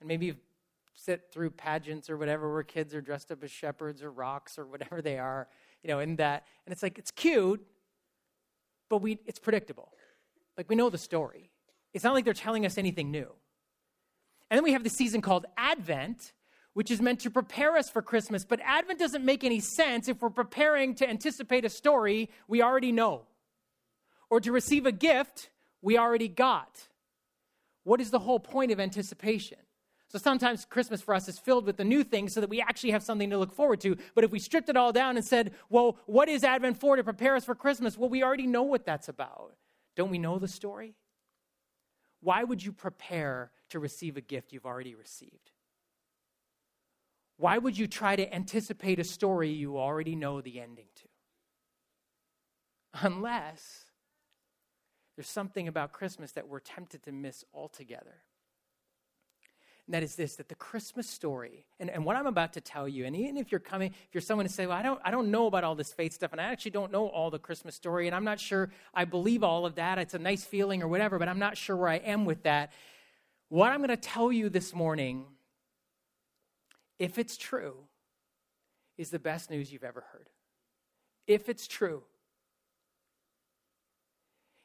And 0.00 0.08
maybe 0.08 0.26
you've 0.26 0.47
sit 0.98 1.30
through 1.32 1.50
pageants 1.50 2.10
or 2.10 2.16
whatever 2.16 2.52
where 2.52 2.64
kids 2.64 2.92
are 2.92 3.00
dressed 3.00 3.30
up 3.30 3.44
as 3.44 3.50
shepherds 3.50 4.02
or 4.02 4.10
rocks 4.10 4.58
or 4.58 4.66
whatever 4.66 5.00
they 5.00 5.16
are, 5.18 5.46
you 5.82 5.88
know, 5.88 6.00
in 6.00 6.16
that. 6.16 6.44
And 6.66 6.72
it's 6.72 6.82
like, 6.82 6.98
it's 6.98 7.12
cute, 7.12 7.64
but 8.90 8.98
we, 8.98 9.20
it's 9.24 9.38
predictable. 9.38 9.92
Like, 10.56 10.68
we 10.68 10.74
know 10.74 10.90
the 10.90 10.98
story. 10.98 11.50
It's 11.94 12.02
not 12.02 12.14
like 12.14 12.24
they're 12.24 12.34
telling 12.34 12.66
us 12.66 12.78
anything 12.78 13.12
new. 13.12 13.28
And 14.50 14.58
then 14.58 14.64
we 14.64 14.72
have 14.72 14.82
the 14.82 14.90
season 14.90 15.20
called 15.20 15.46
Advent, 15.56 16.32
which 16.74 16.90
is 16.90 17.00
meant 17.00 17.20
to 17.20 17.30
prepare 17.30 17.76
us 17.76 17.88
for 17.88 18.02
Christmas. 18.02 18.44
But 18.44 18.60
Advent 18.64 18.98
doesn't 18.98 19.24
make 19.24 19.44
any 19.44 19.60
sense 19.60 20.08
if 20.08 20.20
we're 20.20 20.30
preparing 20.30 20.96
to 20.96 21.08
anticipate 21.08 21.64
a 21.64 21.70
story 21.70 22.28
we 22.48 22.60
already 22.60 22.90
know 22.90 23.22
or 24.30 24.40
to 24.40 24.50
receive 24.50 24.84
a 24.84 24.92
gift 24.92 25.50
we 25.80 25.96
already 25.96 26.28
got. 26.28 26.88
What 27.84 28.00
is 28.00 28.10
the 28.10 28.18
whole 28.18 28.40
point 28.40 28.72
of 28.72 28.80
anticipation? 28.80 29.58
So 30.10 30.18
sometimes 30.18 30.64
Christmas 30.64 31.02
for 31.02 31.14
us 31.14 31.28
is 31.28 31.38
filled 31.38 31.66
with 31.66 31.76
the 31.76 31.84
new 31.84 32.02
things 32.02 32.32
so 32.32 32.40
that 32.40 32.48
we 32.48 32.62
actually 32.62 32.92
have 32.92 33.02
something 33.02 33.28
to 33.28 33.36
look 33.36 33.52
forward 33.52 33.80
to. 33.82 33.96
But 34.14 34.24
if 34.24 34.30
we 34.30 34.38
stripped 34.38 34.70
it 34.70 34.76
all 34.76 34.90
down 34.90 35.16
and 35.16 35.24
said, 35.24 35.52
well, 35.68 35.98
what 36.06 36.30
is 36.30 36.44
Advent 36.44 36.80
for 36.80 36.96
to 36.96 37.04
prepare 37.04 37.36
us 37.36 37.44
for 37.44 37.54
Christmas? 37.54 37.98
Well, 37.98 38.08
we 38.08 38.22
already 38.22 38.46
know 38.46 38.62
what 38.62 38.86
that's 38.86 39.08
about. 39.08 39.54
Don't 39.96 40.10
we 40.10 40.18
know 40.18 40.38
the 40.38 40.48
story? 40.48 40.94
Why 42.20 42.42
would 42.42 42.64
you 42.64 42.72
prepare 42.72 43.50
to 43.68 43.78
receive 43.78 44.16
a 44.16 44.22
gift 44.22 44.52
you've 44.52 44.64
already 44.64 44.94
received? 44.94 45.50
Why 47.36 47.58
would 47.58 47.76
you 47.76 47.86
try 47.86 48.16
to 48.16 48.34
anticipate 48.34 48.98
a 48.98 49.04
story 49.04 49.50
you 49.50 49.78
already 49.78 50.16
know 50.16 50.40
the 50.40 50.58
ending 50.58 50.88
to? 50.96 53.04
Unless 53.04 53.84
there's 55.16 55.28
something 55.28 55.68
about 55.68 55.92
Christmas 55.92 56.32
that 56.32 56.48
we're 56.48 56.60
tempted 56.60 57.02
to 57.04 57.12
miss 57.12 57.44
altogether. 57.52 58.22
And 59.88 59.94
that 59.94 60.02
is 60.02 60.16
this 60.16 60.36
that 60.36 60.50
the 60.50 60.54
Christmas 60.54 61.08
story, 61.08 61.64
and, 61.80 61.88
and 61.88 62.04
what 62.04 62.14
I'm 62.14 62.26
about 62.26 62.52
to 62.52 62.60
tell 62.60 62.86
you, 62.86 63.06
and 63.06 63.16
even 63.16 63.38
if 63.38 63.50
you're 63.50 63.58
coming, 63.58 63.90
if 63.90 64.08
you're 64.14 64.20
someone 64.20 64.46
to 64.46 64.52
say, 64.52 64.66
Well, 64.66 64.76
I 64.76 64.82
don't, 64.82 65.00
I 65.02 65.10
don't 65.10 65.30
know 65.30 65.46
about 65.46 65.64
all 65.64 65.74
this 65.74 65.94
faith 65.94 66.12
stuff, 66.12 66.32
and 66.32 66.40
I 66.42 66.44
actually 66.44 66.72
don't 66.72 66.92
know 66.92 67.06
all 67.06 67.30
the 67.30 67.38
Christmas 67.38 67.74
story, 67.74 68.06
and 68.06 68.14
I'm 68.14 68.22
not 68.22 68.38
sure 68.38 68.68
I 68.92 69.06
believe 69.06 69.42
all 69.42 69.64
of 69.64 69.76
that. 69.76 69.98
It's 69.98 70.12
a 70.12 70.18
nice 70.18 70.44
feeling 70.44 70.82
or 70.82 70.88
whatever, 70.88 71.18
but 71.18 71.26
I'm 71.26 71.38
not 71.38 71.56
sure 71.56 71.74
where 71.74 71.88
I 71.88 71.96
am 71.96 72.26
with 72.26 72.42
that. 72.42 72.70
What 73.48 73.72
I'm 73.72 73.78
going 73.78 73.88
to 73.88 73.96
tell 73.96 74.30
you 74.30 74.50
this 74.50 74.74
morning, 74.74 75.24
if 76.98 77.18
it's 77.18 77.38
true, 77.38 77.76
is 78.98 79.08
the 79.08 79.18
best 79.18 79.50
news 79.50 79.72
you've 79.72 79.84
ever 79.84 80.04
heard. 80.12 80.28
If 81.26 81.48
it's 81.48 81.66
true, 81.66 82.02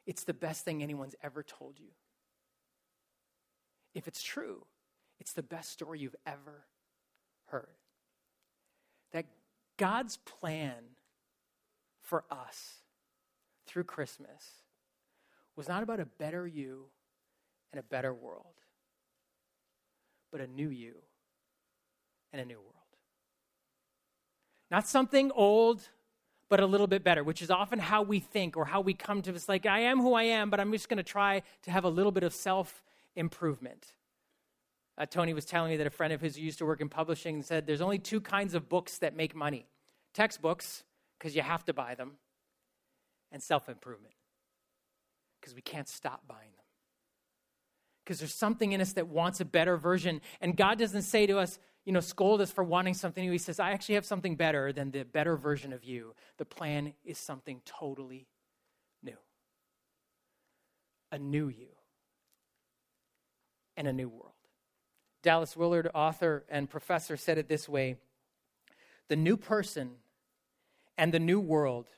it's 0.04 0.24
the 0.24 0.34
best 0.34 0.66
thing 0.66 0.82
anyone's 0.82 1.14
ever 1.22 1.42
told 1.42 1.78
you. 1.78 1.92
If 3.94 4.06
it's 4.06 4.22
true, 4.22 4.66
it's 5.20 5.32
the 5.32 5.42
best 5.42 5.70
story 5.70 6.00
you've 6.00 6.16
ever 6.26 6.66
heard. 7.46 7.76
That 9.12 9.26
God's 9.76 10.16
plan 10.18 10.96
for 12.00 12.24
us 12.30 12.82
through 13.66 13.84
Christmas 13.84 14.62
was 15.56 15.68
not 15.68 15.82
about 15.82 16.00
a 16.00 16.06
better 16.06 16.46
you 16.46 16.86
and 17.72 17.80
a 17.80 17.82
better 17.82 18.12
world, 18.12 18.54
but 20.30 20.40
a 20.40 20.46
new 20.46 20.68
you 20.68 20.94
and 22.32 22.42
a 22.42 22.44
new 22.44 22.58
world. 22.58 22.70
Not 24.70 24.88
something 24.88 25.30
old 25.34 25.88
but 26.48 26.60
a 26.60 26.66
little 26.66 26.86
bit 26.86 27.02
better, 27.02 27.24
which 27.24 27.42
is 27.42 27.50
often 27.50 27.78
how 27.78 28.02
we 28.02 28.20
think 28.20 28.56
or 28.56 28.64
how 28.64 28.80
we 28.80 28.94
come 28.94 29.22
to 29.22 29.32
this 29.32 29.48
like, 29.48 29.66
I 29.66 29.80
am 29.80 30.00
who 30.00 30.14
I 30.14 30.24
am, 30.24 30.50
but 30.50 30.60
I'm 30.60 30.70
just 30.72 30.88
going 30.88 30.98
to 30.98 31.02
try 31.02 31.42
to 31.62 31.70
have 31.70 31.84
a 31.84 31.88
little 31.88 32.12
bit 32.12 32.22
of 32.22 32.34
self 32.34 32.82
improvement. 33.16 33.86
Uh, 34.96 35.06
Tony 35.06 35.34
was 35.34 35.44
telling 35.44 35.70
me 35.70 35.76
that 35.76 35.86
a 35.86 35.90
friend 35.90 36.12
of 36.12 36.20
his 36.20 36.38
used 36.38 36.58
to 36.58 36.66
work 36.66 36.80
in 36.80 36.88
publishing 36.88 37.36
and 37.36 37.44
said 37.44 37.66
there's 37.66 37.80
only 37.80 37.98
two 37.98 38.20
kinds 38.20 38.54
of 38.54 38.68
books 38.68 38.98
that 38.98 39.16
make 39.16 39.34
money 39.34 39.66
textbooks, 40.14 40.84
because 41.18 41.34
you 41.34 41.42
have 41.42 41.64
to 41.64 41.72
buy 41.72 41.94
them, 41.94 42.12
and 43.32 43.42
self 43.42 43.68
improvement, 43.68 44.14
because 45.40 45.54
we 45.54 45.60
can't 45.60 45.88
stop 45.88 46.22
buying 46.26 46.52
them. 46.52 46.64
Because 48.04 48.20
there's 48.20 48.34
something 48.34 48.72
in 48.72 48.80
us 48.80 48.92
that 48.92 49.08
wants 49.08 49.40
a 49.40 49.44
better 49.44 49.76
version. 49.76 50.20
And 50.40 50.56
God 50.56 50.78
doesn't 50.78 51.02
say 51.02 51.26
to 51.26 51.38
us, 51.38 51.58
you 51.84 51.92
know, 51.92 52.00
scold 52.00 52.40
us 52.40 52.50
for 52.50 52.62
wanting 52.62 52.94
something 52.94 53.24
new. 53.24 53.32
He 53.32 53.38
says, 53.38 53.58
I 53.58 53.72
actually 53.72 53.96
have 53.96 54.06
something 54.06 54.36
better 54.36 54.72
than 54.72 54.90
the 54.90 55.04
better 55.04 55.36
version 55.36 55.72
of 55.72 55.84
you. 55.84 56.14
The 56.38 56.44
plan 56.44 56.92
is 57.04 57.18
something 57.18 57.60
totally 57.64 58.28
new 59.02 59.16
a 61.12 61.18
new 61.18 61.48
you 61.48 61.68
and 63.76 63.86
a 63.86 63.92
new 63.92 64.08
world. 64.08 64.33
Dallas 65.24 65.56
Willard, 65.56 65.90
author 65.92 66.44
and 66.48 66.70
professor, 66.70 67.16
said 67.16 67.38
it 67.38 67.48
this 67.48 67.68
way 67.68 67.96
The 69.08 69.16
new 69.16 69.36
person 69.36 69.96
and 70.96 71.12
the 71.12 71.18
new 71.18 71.40
world 71.40 71.88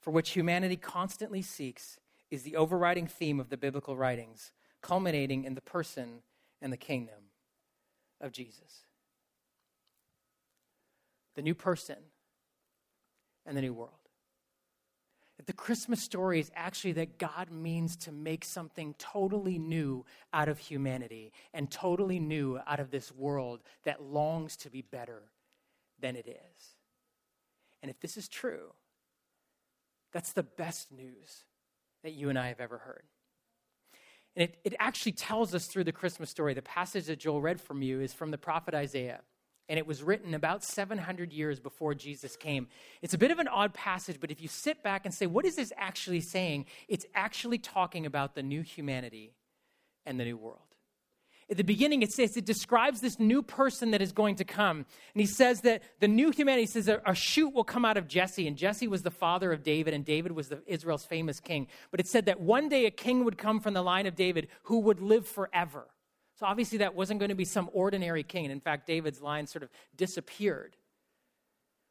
for 0.00 0.12
which 0.12 0.30
humanity 0.30 0.76
constantly 0.76 1.42
seeks 1.42 1.98
is 2.30 2.44
the 2.44 2.54
overriding 2.54 3.08
theme 3.08 3.40
of 3.40 3.48
the 3.48 3.56
biblical 3.56 3.96
writings, 3.96 4.52
culminating 4.80 5.42
in 5.42 5.54
the 5.54 5.60
person 5.60 6.22
and 6.62 6.72
the 6.72 6.76
kingdom 6.76 7.32
of 8.20 8.30
Jesus 8.30 8.84
the 11.36 11.42
new 11.42 11.54
person 11.54 11.96
and 13.46 13.56
the 13.56 13.62
new 13.62 13.72
world. 13.72 13.99
That 15.40 15.46
the 15.46 15.52
Christmas 15.54 16.02
story 16.02 16.38
is 16.38 16.50
actually 16.54 16.92
that 16.92 17.16
God 17.16 17.50
means 17.50 17.96
to 17.96 18.12
make 18.12 18.44
something 18.44 18.94
totally 18.98 19.58
new 19.58 20.04
out 20.34 20.50
of 20.50 20.58
humanity 20.58 21.32
and 21.54 21.70
totally 21.70 22.20
new 22.20 22.58
out 22.66 22.78
of 22.78 22.90
this 22.90 23.10
world 23.10 23.62
that 23.84 24.02
longs 24.02 24.54
to 24.58 24.68
be 24.68 24.82
better 24.82 25.22
than 25.98 26.14
it 26.14 26.28
is. 26.28 26.74
And 27.82 27.90
if 27.90 27.98
this 28.00 28.18
is 28.18 28.28
true, 28.28 28.74
that's 30.12 30.34
the 30.34 30.42
best 30.42 30.92
news 30.92 31.44
that 32.02 32.12
you 32.12 32.28
and 32.28 32.38
I 32.38 32.48
have 32.48 32.60
ever 32.60 32.76
heard. 32.76 33.04
And 34.36 34.42
it, 34.42 34.58
it 34.62 34.74
actually 34.78 35.12
tells 35.12 35.54
us 35.54 35.68
through 35.68 35.84
the 35.84 35.90
Christmas 35.90 36.28
story. 36.28 36.52
The 36.52 36.60
passage 36.60 37.06
that 37.06 37.18
Joel 37.18 37.40
read 37.40 37.62
from 37.62 37.80
you 37.80 38.02
is 38.02 38.12
from 38.12 38.30
the 38.30 38.36
prophet 38.36 38.74
Isaiah 38.74 39.22
and 39.70 39.78
it 39.78 39.86
was 39.86 40.02
written 40.02 40.34
about 40.34 40.64
700 40.64 41.32
years 41.32 41.60
before 41.60 41.94
Jesus 41.94 42.34
came. 42.34 42.66
It's 43.02 43.14
a 43.14 43.18
bit 43.18 43.30
of 43.30 43.38
an 43.38 43.46
odd 43.46 43.72
passage, 43.72 44.18
but 44.20 44.32
if 44.32 44.42
you 44.42 44.48
sit 44.48 44.82
back 44.82 45.06
and 45.06 45.14
say, 45.14 45.26
what 45.26 45.44
is 45.44 45.54
this 45.54 45.72
actually 45.76 46.22
saying? 46.22 46.66
It's 46.88 47.06
actually 47.14 47.58
talking 47.58 48.04
about 48.04 48.34
the 48.34 48.42
new 48.42 48.62
humanity 48.62 49.32
and 50.04 50.18
the 50.18 50.24
new 50.24 50.36
world. 50.36 50.58
At 51.48 51.56
the 51.56 51.62
beginning, 51.62 52.02
it 52.02 52.12
says 52.12 52.36
it 52.36 52.44
describes 52.44 53.00
this 53.00 53.20
new 53.20 53.42
person 53.42 53.92
that 53.92 54.02
is 54.02 54.10
going 54.10 54.36
to 54.36 54.44
come. 54.44 54.78
And 55.14 55.20
he 55.20 55.26
says 55.26 55.60
that 55.60 55.82
the 56.00 56.08
new 56.08 56.32
humanity 56.32 56.66
says 56.66 56.88
a, 56.88 57.00
a 57.06 57.14
shoot 57.14 57.54
will 57.54 57.64
come 57.64 57.84
out 57.84 57.96
of 57.96 58.08
Jesse. 58.08 58.48
And 58.48 58.56
Jesse 58.56 58.88
was 58.88 59.02
the 59.02 59.10
father 59.10 59.52
of 59.52 59.62
David, 59.62 59.94
and 59.94 60.04
David 60.04 60.32
was 60.32 60.48
the, 60.48 60.62
Israel's 60.66 61.04
famous 61.04 61.38
king. 61.38 61.68
But 61.92 62.00
it 62.00 62.08
said 62.08 62.26
that 62.26 62.40
one 62.40 62.68
day 62.68 62.86
a 62.86 62.90
king 62.90 63.24
would 63.24 63.38
come 63.38 63.60
from 63.60 63.74
the 63.74 63.82
line 63.82 64.06
of 64.06 64.16
David 64.16 64.48
who 64.64 64.80
would 64.80 65.00
live 65.00 65.28
forever. 65.28 65.86
So 66.40 66.46
obviously, 66.46 66.78
that 66.78 66.94
wasn't 66.94 67.20
going 67.20 67.28
to 67.28 67.34
be 67.34 67.44
some 67.44 67.68
ordinary 67.74 68.22
king. 68.22 68.46
In 68.46 68.60
fact, 68.60 68.86
David's 68.86 69.20
line 69.20 69.46
sort 69.46 69.62
of 69.62 69.68
disappeared. 69.94 70.74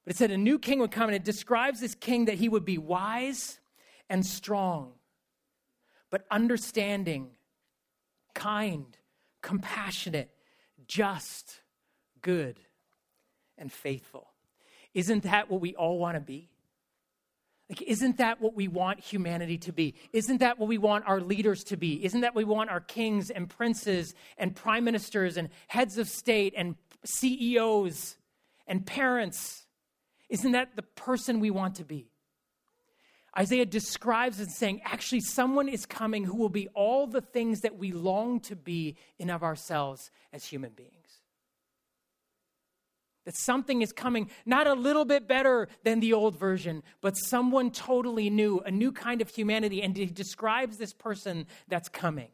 But 0.04 0.16
it 0.16 0.18
said 0.18 0.32
a 0.32 0.38
new 0.38 0.58
king 0.58 0.80
would 0.80 0.90
come, 0.90 1.04
and 1.04 1.16
it 1.16 1.24
describes 1.24 1.80
this 1.80 1.94
king 1.94 2.26
that 2.26 2.40
he 2.40 2.50
would 2.50 2.66
be 2.66 2.80
wise 2.80 3.60
and 4.10 4.26
strong, 4.26 4.94
but 6.10 6.26
understanding, 6.32 7.28
kind, 8.34 8.98
compassionate, 9.44 10.32
just, 10.88 11.62
good, 12.24 12.60
and 13.56 13.72
faithful. 13.72 14.32
Isn't 14.96 15.22
that 15.24 15.52
what 15.52 15.62
we 15.62 15.76
all 15.76 16.00
want 16.00 16.16
to 16.16 16.22
be? 16.22 16.49
Like, 17.70 17.84
isn't 17.84 18.18
that 18.18 18.42
what 18.42 18.56
we 18.56 18.68
want 18.68 19.00
humanity 19.00 19.60
to 19.60 19.72
be? 19.72 19.94
Isn't 20.12 20.40
that 20.40 20.58
what 20.58 20.68
we 20.68 20.80
want 20.80 21.08
our 21.08 21.22
leaders 21.22 21.64
to 21.66 21.78
be? 21.78 22.04
Isn't 22.04 22.22
that 22.22 22.34
what 22.34 22.44
we 22.44 22.52
want 22.52 22.72
our 22.72 22.82
kings 22.82 23.30
and 23.30 23.48
princes 23.48 24.16
and 24.38 24.56
prime 24.56 24.84
ministers 24.84 25.38
and 25.38 25.50
heads 25.68 26.00
of 26.00 26.10
state 26.10 26.56
and 26.58 26.76
CEOs 27.06 28.18
and 28.66 28.86
parents? 28.86 29.68
Isn't 30.30 30.54
that 30.54 30.76
the 30.76 30.82
person 30.82 31.40
we 31.40 31.52
want 31.52 31.76
to 31.76 31.86
be? 31.86 32.08
Isaiah 33.38 33.68
describes 33.68 34.40
it 34.40 34.50
saying, 34.50 34.82
actually, 34.84 35.22
someone 35.22 35.70
is 35.70 35.86
coming 35.86 36.24
who 36.24 36.38
will 36.38 36.50
be 36.50 36.68
all 36.70 37.06
the 37.06 37.22
things 37.22 37.62
that 37.62 37.78
we 37.78 37.92
long 37.92 38.40
to 38.42 38.56
be 38.56 38.98
in 39.20 39.30
of 39.30 39.44
ourselves 39.44 40.10
as 40.34 40.44
human 40.44 40.72
beings 40.72 40.99
that 43.26 43.36
something 43.36 43.82
is 43.82 43.92
coming, 43.92 44.30
not 44.46 44.68
a 44.68 44.74
little 44.74 45.06
bit 45.06 45.28
better 45.28 45.68
than 45.84 46.00
the 46.00 46.14
old 46.14 46.38
version, 46.38 46.84
but 47.02 47.14
someone 47.14 47.72
totally 47.72 48.30
new, 48.30 48.60
a 48.66 48.72
new 48.72 48.92
kind 48.92 49.22
of 49.22 49.30
humanity. 49.30 49.82
And 49.82 49.96
he 49.96 50.06
describes 50.06 50.78
this 50.78 50.94
person 50.94 51.46
that's 51.68 51.90
coming. 51.90 52.30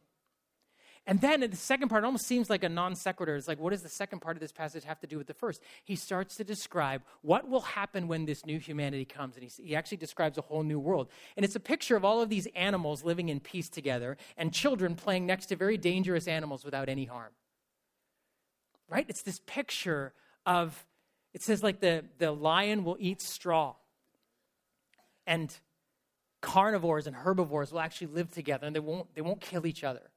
And 1.08 1.22
then 1.22 1.44
in 1.44 1.52
the 1.52 1.58
second 1.58 1.90
part, 1.90 2.04
it 2.04 2.06
almost 2.06 2.26
seems 2.26 2.50
like 2.50 2.64
a 2.64 2.70
non 2.70 2.96
sequitur. 2.96 3.36
It's 3.36 3.48
like, 3.48 3.60
what 3.60 3.72
does 3.72 3.84
the 3.84 3.90
second 3.90 4.22
part 4.22 4.36
of 4.38 4.42
this 4.42 4.52
passage 4.52 4.84
have 4.86 5.00
to 5.02 5.08
do 5.08 5.18
with 5.20 5.28
the 5.28 5.36
first? 5.36 5.62
He 5.84 5.96
starts 5.96 6.36
to 6.38 6.44
describe 6.44 7.04
what 7.22 7.48
will 7.48 7.62
happen 7.62 8.08
when 8.08 8.26
this 8.26 8.44
new 8.44 8.60
humanity 8.60 9.06
comes. 9.06 9.36
And 9.36 9.44
he, 9.44 9.64
he 9.64 9.76
actually 9.76 9.98
describes 9.98 10.40
a 10.40 10.42
whole 10.42 10.64
new 10.64 10.80
world. 10.80 11.10
And 11.38 11.46
it's 11.46 11.56
a 11.56 11.60
picture 11.60 11.96
of 11.96 12.04
all 12.04 12.22
of 12.22 12.30
these 12.30 12.48
animals 12.56 13.04
living 13.04 13.30
in 13.30 13.40
peace 13.40 13.70
together 13.70 14.18
and 14.36 14.52
children 14.52 14.96
playing 14.96 15.28
next 15.28 15.48
to 15.48 15.56
very 15.56 15.78
dangerous 15.78 16.28
animals 16.28 16.66
without 16.66 16.90
any 16.90 17.06
harm. 17.06 17.34
Right? 18.90 19.06
It's 19.08 19.22
this 19.22 19.42
picture 19.46 20.14
of, 20.46 20.86
it 21.34 21.42
says, 21.42 21.64
like 21.64 21.80
the, 21.80 22.06
the 22.18 22.32
lion 22.32 22.84
will 22.84 22.98
eat 23.00 23.22
straw. 23.22 23.76
And 25.28 25.56
carnivores 26.42 27.08
and 27.08 27.16
herbivores 27.16 27.72
will 27.72 27.80
actually 27.80 28.08
live 28.08 28.32
together 28.32 28.68
and 28.68 28.76
they 28.76 28.80
won't, 28.80 29.14
they 29.16 29.22
won't 29.22 29.42
kill 29.42 29.66
each 29.66 29.84
other. 29.84 30.12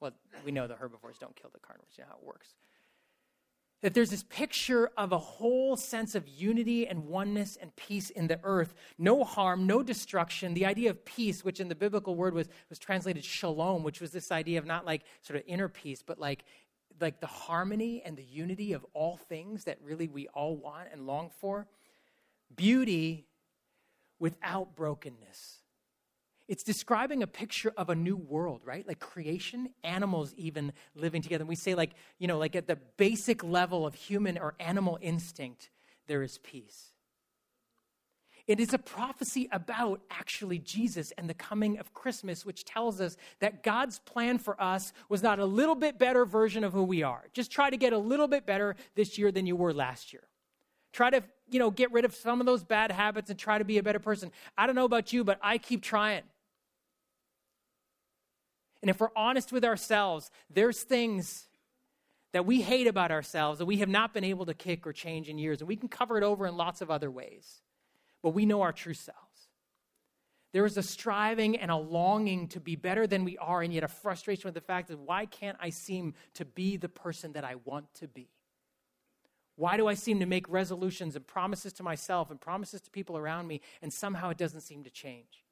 Well, 0.00 0.12
we 0.44 0.50
know 0.50 0.66
the 0.66 0.76
herbivores 0.76 1.18
don't 1.18 1.36
kill 1.36 1.50
the 1.52 1.60
carnivores, 1.60 1.92
you 1.96 2.04
know 2.04 2.08
how 2.10 2.16
it 2.16 2.24
works. 2.24 2.54
That 3.82 3.92
there's 3.92 4.08
this 4.08 4.22
picture 4.22 4.90
of 4.96 5.12
a 5.12 5.18
whole 5.18 5.76
sense 5.76 6.14
of 6.14 6.26
unity 6.26 6.86
and 6.86 7.04
oneness 7.04 7.58
and 7.60 7.76
peace 7.76 8.08
in 8.08 8.28
the 8.28 8.40
earth. 8.42 8.72
No 8.96 9.24
harm, 9.24 9.66
no 9.66 9.82
destruction. 9.82 10.54
The 10.54 10.64
idea 10.64 10.88
of 10.88 11.04
peace, 11.04 11.44
which 11.44 11.60
in 11.60 11.68
the 11.68 11.74
biblical 11.74 12.14
word 12.14 12.32
was, 12.32 12.48
was 12.70 12.78
translated 12.78 13.26
shalom, 13.26 13.82
which 13.82 14.00
was 14.00 14.10
this 14.10 14.32
idea 14.32 14.58
of 14.58 14.64
not 14.64 14.86
like 14.86 15.02
sort 15.20 15.38
of 15.38 15.42
inner 15.46 15.68
peace, 15.68 16.02
but 16.02 16.18
like 16.18 16.44
like 17.00 17.20
the 17.20 17.26
harmony 17.26 18.02
and 18.04 18.16
the 18.16 18.24
unity 18.24 18.72
of 18.72 18.84
all 18.94 19.16
things 19.16 19.64
that 19.64 19.78
really 19.82 20.08
we 20.08 20.28
all 20.28 20.56
want 20.56 20.88
and 20.92 21.06
long 21.06 21.30
for. 21.40 21.66
Beauty 22.54 23.26
without 24.18 24.76
brokenness. 24.76 25.60
It's 26.46 26.62
describing 26.62 27.22
a 27.22 27.26
picture 27.26 27.72
of 27.76 27.88
a 27.88 27.94
new 27.94 28.16
world, 28.16 28.60
right? 28.64 28.86
Like 28.86 29.00
creation, 29.00 29.70
animals 29.82 30.34
even 30.36 30.72
living 30.94 31.22
together. 31.22 31.42
And 31.42 31.48
we 31.48 31.56
say, 31.56 31.74
like, 31.74 31.92
you 32.18 32.28
know, 32.28 32.38
like 32.38 32.54
at 32.54 32.66
the 32.66 32.76
basic 32.96 33.42
level 33.42 33.86
of 33.86 33.94
human 33.94 34.36
or 34.36 34.54
animal 34.60 34.98
instinct, 35.00 35.70
there 36.06 36.22
is 36.22 36.38
peace. 36.38 36.93
It 38.46 38.60
is 38.60 38.74
a 38.74 38.78
prophecy 38.78 39.48
about 39.52 40.02
actually 40.10 40.58
Jesus 40.58 41.12
and 41.16 41.30
the 41.30 41.34
coming 41.34 41.78
of 41.78 41.94
Christmas, 41.94 42.44
which 42.44 42.64
tells 42.64 43.00
us 43.00 43.16
that 43.40 43.62
God's 43.62 44.00
plan 44.00 44.36
for 44.36 44.60
us 44.60 44.92
was 45.08 45.22
not 45.22 45.38
a 45.38 45.46
little 45.46 45.74
bit 45.74 45.98
better 45.98 46.26
version 46.26 46.62
of 46.62 46.74
who 46.74 46.82
we 46.82 47.02
are. 47.02 47.24
Just 47.32 47.50
try 47.50 47.70
to 47.70 47.76
get 47.78 47.94
a 47.94 47.98
little 47.98 48.28
bit 48.28 48.44
better 48.44 48.76
this 48.96 49.16
year 49.16 49.32
than 49.32 49.46
you 49.46 49.56
were 49.56 49.72
last 49.72 50.12
year. 50.12 50.24
Try 50.92 51.08
to, 51.10 51.22
you 51.50 51.58
know, 51.58 51.70
get 51.70 51.90
rid 51.90 52.04
of 52.04 52.14
some 52.14 52.38
of 52.38 52.46
those 52.46 52.62
bad 52.62 52.92
habits 52.92 53.30
and 53.30 53.38
try 53.38 53.56
to 53.56 53.64
be 53.64 53.78
a 53.78 53.82
better 53.82 53.98
person. 53.98 54.30
I 54.58 54.66
don't 54.66 54.76
know 54.76 54.84
about 54.84 55.12
you, 55.12 55.24
but 55.24 55.38
I 55.42 55.56
keep 55.56 55.82
trying. 55.82 56.22
And 58.82 58.90
if 58.90 59.00
we're 59.00 59.08
honest 59.16 59.52
with 59.52 59.64
ourselves, 59.64 60.30
there's 60.50 60.82
things 60.82 61.48
that 62.32 62.44
we 62.44 62.60
hate 62.60 62.86
about 62.86 63.10
ourselves 63.10 63.58
that 63.58 63.64
we 63.64 63.78
have 63.78 63.88
not 63.88 64.12
been 64.12 64.24
able 64.24 64.44
to 64.44 64.54
kick 64.54 64.86
or 64.86 64.92
change 64.92 65.30
in 65.30 65.38
years, 65.38 65.60
and 65.60 65.68
we 65.68 65.76
can 65.76 65.88
cover 65.88 66.18
it 66.18 66.22
over 66.22 66.46
in 66.46 66.58
lots 66.58 66.82
of 66.82 66.90
other 66.90 67.10
ways 67.10 67.62
but 68.24 68.30
we 68.30 68.46
know 68.46 68.62
our 68.62 68.72
true 68.72 68.94
selves. 68.94 69.20
There 70.54 70.64
is 70.64 70.78
a 70.78 70.82
striving 70.82 71.58
and 71.58 71.70
a 71.70 71.76
longing 71.76 72.48
to 72.48 72.60
be 72.60 72.74
better 72.74 73.06
than 73.06 73.22
we 73.22 73.36
are, 73.36 73.60
and 73.60 73.70
yet 73.70 73.84
a 73.84 73.88
frustration 73.88 74.48
with 74.48 74.54
the 74.54 74.62
fact 74.62 74.88
that 74.88 74.98
why 74.98 75.26
can't 75.26 75.58
I 75.60 75.68
seem 75.68 76.14
to 76.32 76.46
be 76.46 76.78
the 76.78 76.88
person 76.88 77.34
that 77.34 77.44
I 77.44 77.56
want 77.66 77.92
to 77.96 78.08
be? 78.08 78.30
Why 79.56 79.76
do 79.76 79.86
I 79.86 79.92
seem 79.92 80.20
to 80.20 80.26
make 80.26 80.48
resolutions 80.48 81.16
and 81.16 81.26
promises 81.26 81.74
to 81.74 81.82
myself 81.82 82.30
and 82.30 82.40
promises 82.40 82.80
to 82.80 82.90
people 82.90 83.18
around 83.18 83.46
me, 83.46 83.60
and 83.82 83.92
somehow 83.92 84.30
it 84.30 84.38
doesn't 84.38 84.62
seem 84.62 84.84
to 84.84 84.90
change? 84.90 85.44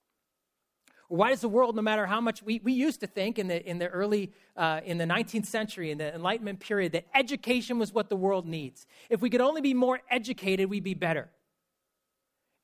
why 1.09 1.29
does 1.29 1.43
the 1.43 1.49
world, 1.49 1.77
no 1.77 1.83
matter 1.83 2.07
how 2.07 2.23
much 2.23 2.43
we, 2.43 2.59
we 2.65 2.73
used 2.73 3.01
to 3.01 3.07
think 3.07 3.39
in 3.39 3.47
the, 3.47 3.63
in 3.69 3.79
the 3.79 3.87
early, 3.89 4.33
uh, 4.57 4.81
in 4.83 4.97
the 4.97 5.05
19th 5.05 5.45
century, 5.45 5.91
in 5.91 5.99
the 5.99 6.15
Enlightenment 6.15 6.59
period, 6.59 6.93
that 6.93 7.05
education 7.15 7.79
was 7.79 7.93
what 7.93 8.09
the 8.09 8.17
world 8.17 8.47
needs. 8.47 8.87
If 9.11 9.21
we 9.21 9.29
could 9.29 9.43
only 9.43 9.61
be 9.61 9.75
more 9.75 10.01
educated, 10.11 10.71
we'd 10.71 10.85
be 10.85 10.95
better. 10.95 11.29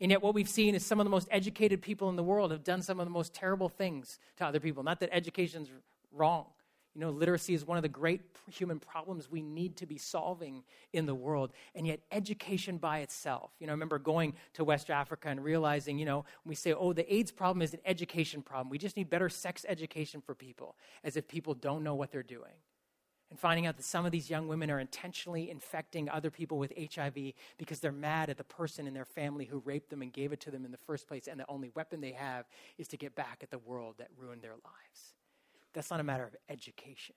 And 0.00 0.10
yet, 0.10 0.22
what 0.22 0.34
we've 0.34 0.48
seen 0.48 0.74
is 0.74 0.86
some 0.86 1.00
of 1.00 1.04
the 1.04 1.10
most 1.10 1.28
educated 1.30 1.82
people 1.82 2.08
in 2.08 2.16
the 2.16 2.22
world 2.22 2.52
have 2.52 2.62
done 2.62 2.82
some 2.82 3.00
of 3.00 3.06
the 3.06 3.10
most 3.10 3.34
terrible 3.34 3.68
things 3.68 4.18
to 4.36 4.46
other 4.46 4.60
people. 4.60 4.82
Not 4.82 5.00
that 5.00 5.10
education's 5.12 5.70
wrong. 6.12 6.46
You 6.94 7.02
know, 7.02 7.10
literacy 7.10 7.54
is 7.54 7.64
one 7.64 7.78
of 7.78 7.82
the 7.82 7.88
great 7.88 8.22
human 8.50 8.80
problems 8.80 9.30
we 9.30 9.42
need 9.42 9.76
to 9.76 9.86
be 9.86 9.98
solving 9.98 10.64
in 10.92 11.06
the 11.06 11.14
world. 11.14 11.52
And 11.74 11.86
yet, 11.86 12.00
education 12.12 12.78
by 12.78 13.00
itself. 13.00 13.50
You 13.58 13.66
know, 13.66 13.72
I 13.72 13.74
remember 13.74 13.98
going 13.98 14.34
to 14.54 14.64
West 14.64 14.90
Africa 14.90 15.28
and 15.28 15.42
realizing, 15.42 15.98
you 15.98 16.06
know, 16.06 16.24
we 16.44 16.54
say, 16.54 16.72
oh, 16.72 16.92
the 16.92 17.12
AIDS 17.12 17.30
problem 17.30 17.62
is 17.62 17.74
an 17.74 17.80
education 17.84 18.42
problem. 18.42 18.70
We 18.70 18.78
just 18.78 18.96
need 18.96 19.10
better 19.10 19.28
sex 19.28 19.64
education 19.68 20.20
for 20.20 20.34
people, 20.34 20.76
as 21.04 21.16
if 21.16 21.28
people 21.28 21.54
don't 21.54 21.82
know 21.82 21.94
what 21.94 22.10
they're 22.12 22.22
doing 22.22 22.54
and 23.30 23.38
finding 23.38 23.66
out 23.66 23.76
that 23.76 23.84
some 23.84 24.06
of 24.06 24.12
these 24.12 24.30
young 24.30 24.48
women 24.48 24.70
are 24.70 24.80
intentionally 24.80 25.50
infecting 25.50 26.08
other 26.08 26.30
people 26.30 26.58
with 26.58 26.72
HIV 26.94 27.32
because 27.58 27.80
they're 27.80 27.92
mad 27.92 28.30
at 28.30 28.38
the 28.38 28.44
person 28.44 28.86
in 28.86 28.94
their 28.94 29.04
family 29.04 29.44
who 29.44 29.62
raped 29.64 29.90
them 29.90 30.00
and 30.02 30.12
gave 30.12 30.32
it 30.32 30.40
to 30.40 30.50
them 30.50 30.64
in 30.64 30.70
the 30.70 30.78
first 30.78 31.06
place, 31.06 31.28
and 31.28 31.38
the 31.38 31.48
only 31.48 31.70
weapon 31.74 32.00
they 32.00 32.12
have 32.12 32.46
is 32.78 32.88
to 32.88 32.96
get 32.96 33.14
back 33.14 33.40
at 33.42 33.50
the 33.50 33.58
world 33.58 33.96
that 33.98 34.08
ruined 34.16 34.42
their 34.42 34.52
lives. 34.52 35.14
That's 35.74 35.90
not 35.90 36.00
a 36.00 36.04
matter 36.04 36.24
of 36.24 36.34
education. 36.48 37.14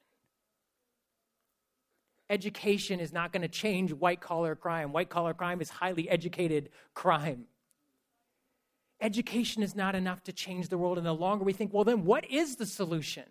Education 2.30 3.00
is 3.00 3.12
not 3.12 3.34
going 3.34 3.41
to 3.41 3.50
change 3.50 3.91
white 3.91 4.22
collar 4.22 4.56
crime. 4.56 4.94
White 4.94 5.10
collar 5.10 5.34
crime 5.34 5.60
is 5.60 5.70
highly 5.70 6.10
educated 6.10 6.70
crime. 6.94 7.46
Education 9.01 9.63
is 9.63 9.75
not 9.75 9.96
enough 9.96 10.24
to 10.24 10.32
change 10.32 10.70
the 10.70 10.77
world. 10.77 10.98
And 10.98 11.06
the 11.06 11.13
longer 11.13 11.44
we 11.44 11.51
think, 11.51 11.74
well, 11.74 11.84
then 11.84 12.06
what 12.06 12.30
is 12.30 12.56
the 12.56 12.65
solution? 12.65 13.24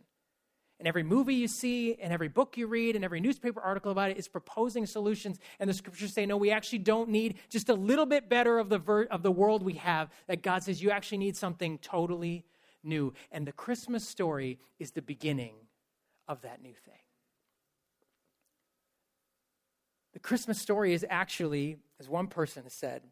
And 0.81 0.89
every 0.89 1.03
movie 1.03 1.35
you 1.35 1.47
see, 1.47 1.95
and 2.01 2.11
every 2.11 2.29
book 2.29 2.57
you 2.57 2.67
read, 2.67 2.97
and 2.97 3.05
every 3.05 3.21
newspaper 3.21 3.61
article 3.61 3.93
about 3.93 4.11
it 4.11 4.17
is 4.17 4.29
proposing 4.29 4.87
solutions. 4.87 5.39
And 5.61 5.69
the 5.69 5.75
scriptures 5.75 6.15
say, 6.15 6.25
no, 6.25 6.39
we 6.39 6.51
actually 6.51 6.79
don't 6.79 7.11
need 7.11 7.35
just 7.51 7.69
a 7.69 7.75
little 7.75 8.07
bit 8.07 8.31
better 8.31 8.59
of 8.59 8.71
the, 8.71 8.79
ver- 8.79 9.05
of 9.05 9.23
the 9.23 9.31
world 9.31 9.63
we 9.63 9.75
have. 9.75 10.09
That 10.27 10.43
God 10.43 10.63
says, 10.63 10.83
you 10.83 10.91
actually 10.91 11.19
need 11.19 11.37
something 11.37 11.77
totally 11.79 12.47
new. 12.83 13.13
And 13.31 13.47
the 13.47 13.53
Christmas 13.53 14.09
story 14.09 14.59
is 14.79 14.93
the 14.93 15.03
beginning 15.03 15.55
of 16.27 16.41
that 16.41 16.63
new 16.63 16.73
thing. 16.73 16.95
The 20.15 20.19
Christmas 20.19 20.59
story 20.59 20.95
is 20.95 21.05
actually, 21.11 21.77
as 22.01 22.09
one 22.09 22.27
person 22.27 22.63
has 22.63 22.73
said, 22.73 23.03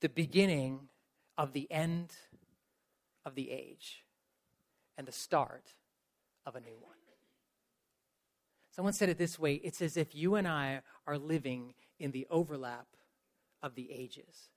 the 0.00 0.08
beginning 0.08 0.90
of 1.36 1.54
the 1.54 1.66
end 1.72 2.12
of 3.26 3.34
the 3.34 3.50
age 3.50 4.04
and 4.96 5.08
the 5.08 5.12
start 5.12 5.74
of 6.46 6.56
a 6.56 6.60
new 6.60 6.76
one. 6.80 6.94
Someone 8.74 8.92
said 8.92 9.08
it 9.08 9.18
this 9.18 9.38
way 9.38 9.54
it's 9.54 9.80
as 9.80 9.96
if 9.96 10.14
you 10.14 10.34
and 10.34 10.48
I 10.48 10.80
are 11.06 11.16
living 11.16 11.74
in 12.00 12.10
the 12.10 12.26
overlap 12.28 12.86
of 13.62 13.76
the 13.76 13.92
ages. 13.92 14.48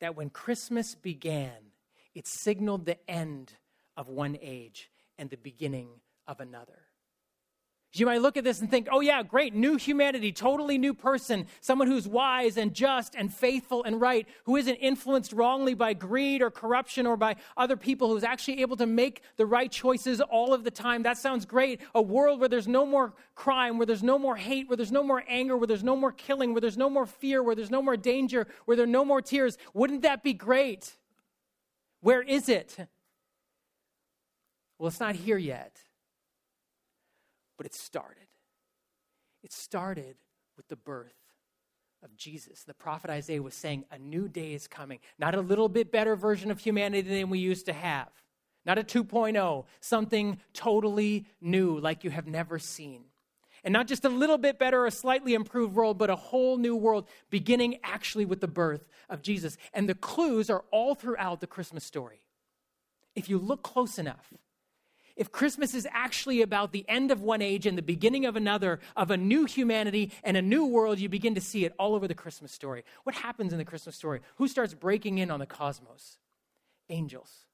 That 0.00 0.16
when 0.16 0.30
Christmas 0.30 0.94
began, 0.94 1.72
it 2.14 2.26
signaled 2.26 2.84
the 2.84 2.98
end 3.10 3.54
of 3.96 4.08
one 4.08 4.36
age 4.40 4.90
and 5.18 5.30
the 5.30 5.36
beginning 5.36 5.88
of 6.26 6.40
another. 6.40 6.80
You 7.94 8.06
might 8.06 8.22
look 8.22 8.38
at 8.38 8.44
this 8.44 8.60
and 8.60 8.70
think, 8.70 8.88
oh, 8.90 9.00
yeah, 9.00 9.22
great, 9.22 9.54
new 9.54 9.76
humanity, 9.76 10.32
totally 10.32 10.78
new 10.78 10.94
person, 10.94 11.46
someone 11.60 11.88
who's 11.88 12.08
wise 12.08 12.56
and 12.56 12.72
just 12.72 13.14
and 13.14 13.32
faithful 13.32 13.84
and 13.84 14.00
right, 14.00 14.26
who 14.44 14.56
isn't 14.56 14.76
influenced 14.76 15.34
wrongly 15.34 15.74
by 15.74 15.92
greed 15.92 16.40
or 16.40 16.50
corruption 16.50 17.06
or 17.06 17.18
by 17.18 17.36
other 17.54 17.76
people, 17.76 18.08
who's 18.08 18.24
actually 18.24 18.62
able 18.62 18.78
to 18.78 18.86
make 18.86 19.20
the 19.36 19.44
right 19.44 19.70
choices 19.70 20.22
all 20.22 20.54
of 20.54 20.64
the 20.64 20.70
time. 20.70 21.02
That 21.02 21.18
sounds 21.18 21.44
great. 21.44 21.82
A 21.94 22.00
world 22.00 22.40
where 22.40 22.48
there's 22.48 22.66
no 22.68 22.86
more 22.86 23.12
crime, 23.34 23.76
where 23.76 23.86
there's 23.86 24.02
no 24.02 24.18
more 24.18 24.36
hate, 24.36 24.70
where 24.70 24.76
there's 24.78 24.92
no 24.92 25.02
more 25.02 25.22
anger, 25.28 25.58
where 25.58 25.66
there's 25.66 25.84
no 25.84 25.96
more 25.96 26.12
killing, 26.12 26.54
where 26.54 26.62
there's 26.62 26.78
no 26.78 26.88
more 26.88 27.04
fear, 27.04 27.42
where 27.42 27.54
there's 27.54 27.70
no 27.70 27.82
more 27.82 27.98
danger, 27.98 28.46
where 28.64 28.74
there 28.76 28.84
are 28.84 28.86
no 28.86 29.04
more 29.04 29.20
tears. 29.20 29.58
Wouldn't 29.74 30.00
that 30.00 30.22
be 30.22 30.32
great? 30.32 30.96
Where 32.00 32.22
is 32.22 32.48
it? 32.48 32.74
Well, 34.78 34.88
it's 34.88 34.98
not 34.98 35.14
here 35.14 35.36
yet 35.36 35.78
but 37.62 37.66
it 37.66 37.74
started. 37.76 38.26
It 39.44 39.52
started 39.52 40.16
with 40.56 40.66
the 40.66 40.74
birth 40.74 41.14
of 42.02 42.16
Jesus. 42.16 42.64
The 42.64 42.74
prophet 42.74 43.08
Isaiah 43.08 43.40
was 43.40 43.54
saying, 43.54 43.84
A 43.92 44.00
new 44.00 44.26
day 44.26 44.52
is 44.52 44.66
coming. 44.66 44.98
Not 45.16 45.36
a 45.36 45.40
little 45.40 45.68
bit 45.68 45.92
better 45.92 46.16
version 46.16 46.50
of 46.50 46.58
humanity 46.58 47.08
than 47.08 47.30
we 47.30 47.38
used 47.38 47.66
to 47.66 47.72
have, 47.72 48.08
not 48.66 48.78
a 48.78 48.82
2.0, 48.82 49.64
something 49.78 50.40
totally 50.52 51.24
new 51.40 51.78
like 51.78 52.02
you 52.02 52.10
have 52.10 52.26
never 52.26 52.58
seen. 52.58 53.04
And 53.62 53.72
not 53.72 53.86
just 53.86 54.04
a 54.04 54.08
little 54.08 54.38
bit 54.38 54.58
better, 54.58 54.84
a 54.84 54.90
slightly 54.90 55.32
improved 55.32 55.76
world, 55.76 55.98
but 55.98 56.10
a 56.10 56.16
whole 56.16 56.56
new 56.56 56.74
world, 56.74 57.06
beginning 57.30 57.78
actually 57.84 58.24
with 58.24 58.40
the 58.40 58.48
birth 58.48 58.88
of 59.08 59.22
Jesus. 59.22 59.56
And 59.72 59.88
the 59.88 59.94
clues 59.94 60.50
are 60.50 60.64
all 60.72 60.96
throughout 60.96 61.40
the 61.40 61.46
Christmas 61.46 61.84
story. 61.84 62.22
If 63.14 63.28
you 63.28 63.38
look 63.38 63.62
close 63.62 64.00
enough, 64.00 64.32
if 65.16 65.30
Christmas 65.30 65.74
is 65.74 65.86
actually 65.90 66.42
about 66.42 66.72
the 66.72 66.84
end 66.88 67.10
of 67.10 67.20
one 67.20 67.42
age 67.42 67.66
and 67.66 67.76
the 67.76 67.82
beginning 67.82 68.24
of 68.24 68.36
another, 68.36 68.80
of 68.96 69.10
a 69.10 69.16
new 69.16 69.44
humanity 69.44 70.12
and 70.24 70.36
a 70.36 70.42
new 70.42 70.66
world, 70.66 70.98
you 70.98 71.08
begin 71.08 71.34
to 71.34 71.40
see 71.40 71.64
it 71.64 71.74
all 71.78 71.94
over 71.94 72.08
the 72.08 72.14
Christmas 72.14 72.52
story. 72.52 72.84
What 73.04 73.16
happens 73.16 73.52
in 73.52 73.58
the 73.58 73.64
Christmas 73.64 73.96
story? 73.96 74.20
Who 74.36 74.48
starts 74.48 74.74
breaking 74.74 75.18
in 75.18 75.30
on 75.30 75.40
the 75.40 75.46
cosmos? 75.46 76.18
Angels. 76.88 77.46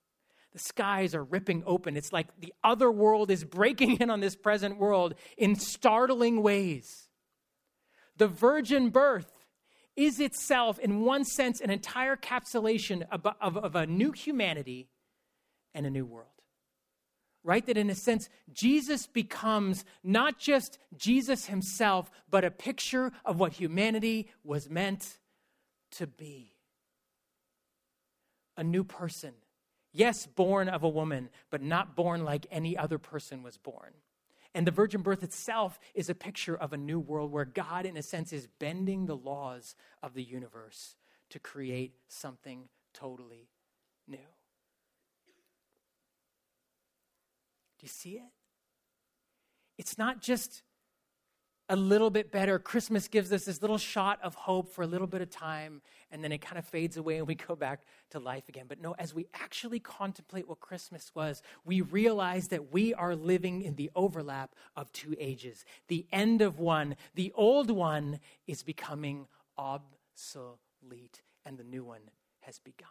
The 0.52 0.58
skies 0.58 1.14
are 1.14 1.24
ripping 1.24 1.62
open. 1.66 1.96
It's 1.96 2.12
like 2.12 2.28
the 2.40 2.54
other 2.64 2.90
world 2.90 3.30
is 3.30 3.44
breaking 3.44 3.98
in 4.00 4.10
on 4.10 4.20
this 4.20 4.36
present 4.36 4.78
world 4.78 5.14
in 5.36 5.56
startling 5.56 6.42
ways. 6.42 7.08
The 8.16 8.28
virgin 8.28 8.90
birth 8.90 9.30
is 9.94 10.20
itself, 10.20 10.78
in 10.78 11.00
one 11.00 11.24
sense, 11.24 11.60
an 11.60 11.70
entire 11.70 12.16
capsulation 12.16 13.06
of, 13.10 13.26
of, 13.40 13.56
of 13.56 13.74
a 13.74 13.86
new 13.86 14.12
humanity 14.12 14.88
and 15.74 15.86
a 15.86 15.90
new 15.90 16.06
world 16.06 16.37
right? 17.48 17.64
That 17.64 17.78
in 17.78 17.88
a 17.88 17.94
sense, 17.94 18.28
Jesus 18.52 19.06
becomes 19.06 19.86
not 20.04 20.38
just 20.38 20.78
Jesus 20.98 21.46
himself, 21.46 22.10
but 22.28 22.44
a 22.44 22.50
picture 22.50 23.10
of 23.24 23.40
what 23.40 23.54
humanity 23.54 24.28
was 24.44 24.68
meant 24.68 25.16
to 25.92 26.06
be. 26.06 26.52
A 28.58 28.62
new 28.62 28.84
person. 28.84 29.32
Yes, 29.94 30.26
born 30.26 30.68
of 30.68 30.82
a 30.82 30.90
woman, 30.90 31.30
but 31.48 31.62
not 31.62 31.96
born 31.96 32.22
like 32.22 32.46
any 32.50 32.76
other 32.76 32.98
person 32.98 33.42
was 33.42 33.56
born. 33.56 33.94
And 34.54 34.66
the 34.66 34.70
virgin 34.70 35.00
birth 35.00 35.22
itself 35.22 35.80
is 35.94 36.10
a 36.10 36.14
picture 36.14 36.54
of 36.54 36.74
a 36.74 36.76
new 36.76 37.00
world 37.00 37.32
where 37.32 37.46
God, 37.46 37.86
in 37.86 37.96
a 37.96 38.02
sense, 38.02 38.30
is 38.30 38.46
bending 38.58 39.06
the 39.06 39.16
laws 39.16 39.74
of 40.02 40.12
the 40.12 40.22
universe 40.22 40.96
to 41.30 41.38
create 41.38 41.94
something 42.08 42.68
totally 42.92 43.48
new. 44.06 44.18
Do 47.78 47.84
you 47.84 47.88
see 47.88 48.12
it? 48.14 48.32
It's 49.76 49.96
not 49.96 50.20
just 50.20 50.62
a 51.68 51.76
little 51.76 52.10
bit 52.10 52.32
better. 52.32 52.58
Christmas 52.58 53.08
gives 53.08 53.32
us 53.32 53.44
this 53.44 53.60
little 53.60 53.78
shot 53.78 54.18
of 54.22 54.34
hope 54.34 54.72
for 54.72 54.82
a 54.82 54.86
little 54.86 55.06
bit 55.06 55.20
of 55.20 55.28
time, 55.28 55.82
and 56.10 56.24
then 56.24 56.32
it 56.32 56.38
kind 56.38 56.58
of 56.58 56.64
fades 56.64 56.96
away 56.96 57.18
and 57.18 57.26
we 57.26 57.34
go 57.34 57.54
back 57.54 57.80
to 58.10 58.18
life 58.18 58.48
again. 58.48 58.64
But 58.68 58.80
no, 58.80 58.94
as 58.98 59.14
we 59.14 59.26
actually 59.34 59.78
contemplate 59.78 60.48
what 60.48 60.60
Christmas 60.60 61.12
was, 61.14 61.42
we 61.64 61.82
realize 61.82 62.48
that 62.48 62.72
we 62.72 62.94
are 62.94 63.14
living 63.14 63.62
in 63.62 63.74
the 63.74 63.90
overlap 63.94 64.54
of 64.76 64.90
two 64.92 65.14
ages. 65.18 65.64
The 65.88 66.06
end 66.10 66.40
of 66.40 66.58
one, 66.58 66.96
the 67.14 67.32
old 67.34 67.70
one, 67.70 68.20
is 68.46 68.62
becoming 68.62 69.26
obsolete, 69.58 71.22
and 71.44 71.58
the 71.58 71.64
new 71.64 71.84
one 71.84 72.10
has 72.40 72.58
begun. 72.58 72.88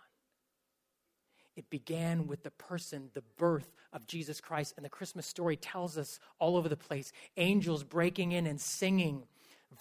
It 1.58 1.72
began 1.72 2.28
with 2.28 2.44
the 2.44 2.52
person, 2.52 3.10
the 3.16 3.24
birth 3.36 3.74
of 3.92 4.06
Jesus 4.06 4.40
Christ. 4.40 4.76
And 4.78 4.86
the 4.86 4.90
Christmas 4.90 5.26
story 5.26 5.58
tells 5.58 5.98
us 5.98 6.20
all 6.38 6.56
over 6.56 6.70
the 6.70 6.78
place 6.78 7.12
angels 7.36 7.84
breaking 7.84 8.32
in 8.32 8.46
and 8.46 8.62
singing, 8.62 9.24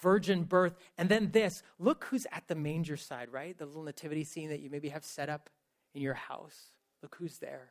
virgin 0.01 0.43
birth. 0.43 0.75
And 0.97 1.07
then 1.07 1.29
this 1.31 1.61
look 1.77 2.05
who's 2.05 2.25
at 2.31 2.47
the 2.47 2.55
manger 2.55 2.97
side, 2.97 3.29
right? 3.31 3.55
The 3.55 3.67
little 3.67 3.83
nativity 3.83 4.23
scene 4.23 4.49
that 4.49 4.59
you 4.59 4.71
maybe 4.71 4.89
have 4.89 5.05
set 5.05 5.29
up 5.29 5.51
in 5.93 6.01
your 6.01 6.15
house. 6.15 6.71
Look 7.03 7.15
who's 7.19 7.37
there. 7.37 7.69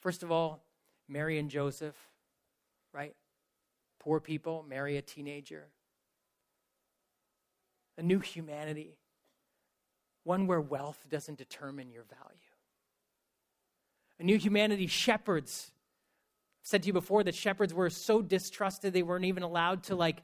First 0.00 0.22
of 0.22 0.32
all, 0.32 0.64
Mary 1.06 1.38
and 1.38 1.50
Joseph, 1.50 1.96
right? 2.94 3.14
Poor 3.98 4.20
people, 4.20 4.64
Mary, 4.66 4.96
a 4.96 5.02
teenager. 5.02 5.66
A 7.98 8.02
new 8.02 8.20
humanity, 8.20 8.96
one 10.24 10.46
where 10.46 10.62
wealth 10.62 11.04
doesn't 11.10 11.36
determine 11.36 11.90
your 11.90 12.04
value 12.04 12.49
a 14.20 14.22
new 14.22 14.38
humanity, 14.38 14.86
shepherds. 14.86 15.72
I've 16.62 16.68
said 16.68 16.82
to 16.82 16.88
you 16.88 16.92
before 16.92 17.24
that 17.24 17.34
shepherds 17.34 17.72
were 17.72 17.88
so 17.88 18.20
distrusted 18.20 18.92
they 18.92 19.02
weren't 19.02 19.24
even 19.24 19.42
allowed 19.42 19.84
to 19.84 19.96
like 19.96 20.22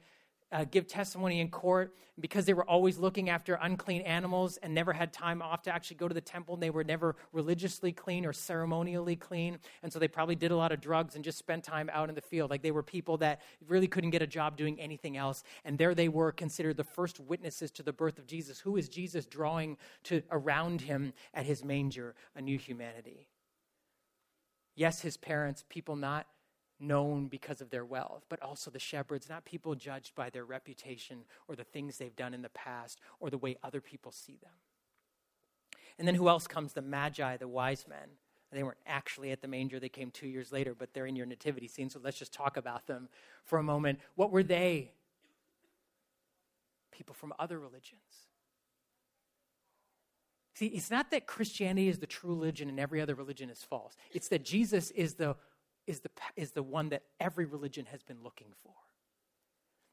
uh, 0.51 0.65
give 0.69 0.87
testimony 0.87 1.41
in 1.41 1.49
court 1.49 1.93
because 2.19 2.45
they 2.45 2.53
were 2.53 2.63
always 2.63 2.97
looking 2.97 3.29
after 3.29 3.55
unclean 3.61 4.01
animals 4.03 4.57
and 4.57 4.73
never 4.73 4.93
had 4.93 5.11
time 5.11 5.41
off 5.41 5.63
to 5.63 5.73
actually 5.73 5.97
go 5.97 6.07
to 6.07 6.13
the 6.13 6.21
temple. 6.21 6.53
And 6.53 6.63
they 6.63 6.69
were 6.69 6.83
never 6.83 7.15
religiously 7.33 7.91
clean 7.91 8.25
or 8.25 8.31
ceremonially 8.31 9.15
clean. 9.15 9.57
And 9.83 9.91
so 9.91 9.99
they 9.99 10.07
probably 10.07 10.35
did 10.35 10.51
a 10.51 10.55
lot 10.55 10.71
of 10.71 10.79
drugs 10.79 11.15
and 11.15 11.23
just 11.23 11.37
spent 11.37 11.63
time 11.63 11.89
out 11.91 12.07
in 12.07 12.15
the 12.15 12.21
field. 12.21 12.49
Like 12.49 12.61
they 12.61 12.71
were 12.71 12.83
people 12.83 13.17
that 13.17 13.41
really 13.67 13.87
couldn't 13.87 14.11
get 14.11 14.21
a 14.21 14.27
job 14.27 14.57
doing 14.57 14.79
anything 14.79 15.17
else. 15.17 15.43
And 15.65 15.77
there 15.77 15.93
they 15.93 16.07
were 16.07 16.31
considered 16.31 16.77
the 16.77 16.83
first 16.83 17.19
witnesses 17.19 17.71
to 17.71 17.83
the 17.83 17.93
birth 17.93 18.19
of 18.19 18.27
Jesus. 18.27 18.59
Who 18.59 18.77
is 18.77 18.87
Jesus 18.87 19.25
drawing 19.25 19.75
to 20.03 20.21
around 20.31 20.81
him 20.81 21.13
at 21.33 21.45
his 21.45 21.65
manger? 21.65 22.15
A 22.35 22.41
new 22.41 22.57
humanity. 22.57 23.27
Yes, 24.77 25.01
his 25.01 25.17
parents, 25.17 25.65
people 25.67 25.95
not 25.95 26.27
known 26.79 27.27
because 27.27 27.61
of 27.61 27.71
their 27.71 27.83
wealth, 27.83 28.23
but 28.29 28.39
also 28.43 28.69
the 28.69 28.77
shepherds, 28.77 29.27
not 29.27 29.43
people 29.43 29.73
judged 29.73 30.13
by 30.13 30.29
their 30.29 30.45
reputation 30.45 31.21
or 31.47 31.55
the 31.55 31.63
things 31.63 31.97
they've 31.97 32.15
done 32.15 32.35
in 32.35 32.43
the 32.43 32.49
past 32.49 32.99
or 33.19 33.31
the 33.31 33.39
way 33.39 33.57
other 33.63 33.81
people 33.81 34.11
see 34.11 34.37
them. 34.39 34.51
And 35.97 36.07
then 36.07 36.13
who 36.13 36.29
else 36.29 36.45
comes? 36.45 36.73
The 36.73 36.83
Magi, 36.83 37.37
the 37.37 37.47
wise 37.47 37.87
men. 37.89 38.07
They 38.51 38.61
weren't 38.61 38.77
actually 38.85 39.31
at 39.31 39.41
the 39.41 39.47
manger, 39.47 39.79
they 39.79 39.89
came 39.89 40.11
two 40.11 40.27
years 40.27 40.51
later, 40.51 40.75
but 40.75 40.93
they're 40.93 41.07
in 41.07 41.15
your 41.15 41.25
nativity 41.25 41.67
scene, 41.67 41.89
so 41.89 41.99
let's 42.01 42.17
just 42.17 42.31
talk 42.31 42.55
about 42.55 42.85
them 42.85 43.09
for 43.45 43.57
a 43.57 43.63
moment. 43.63 43.99
What 44.15 44.31
were 44.31 44.43
they? 44.43 44.91
People 46.91 47.15
from 47.15 47.33
other 47.39 47.59
religions 47.59 48.26
See, 50.57 50.65
it's 50.65 50.89
not 50.89 51.11
that 51.11 51.27
Christianity 51.27 51.87
is 51.87 51.99
the 51.99 52.07
true 52.07 52.31
religion 52.31 52.67
and 52.67 52.79
every 52.79 52.99
other 52.99 53.13
religion 53.13 53.51
is 53.51 53.61
false. 53.61 53.95
It's 54.11 54.27
that 54.29 54.43
Jesus 54.43 54.89
is 54.89 55.13
the, 55.13 55.35
is 55.85 55.99
the, 55.99 56.09
is 56.35 56.49
the 56.49 56.63
one 56.63 56.89
that 56.89 57.03
every 57.19 57.45
religion 57.45 57.85
has 57.91 58.01
been 58.01 58.23
looking 58.23 58.47
for. 58.63 58.73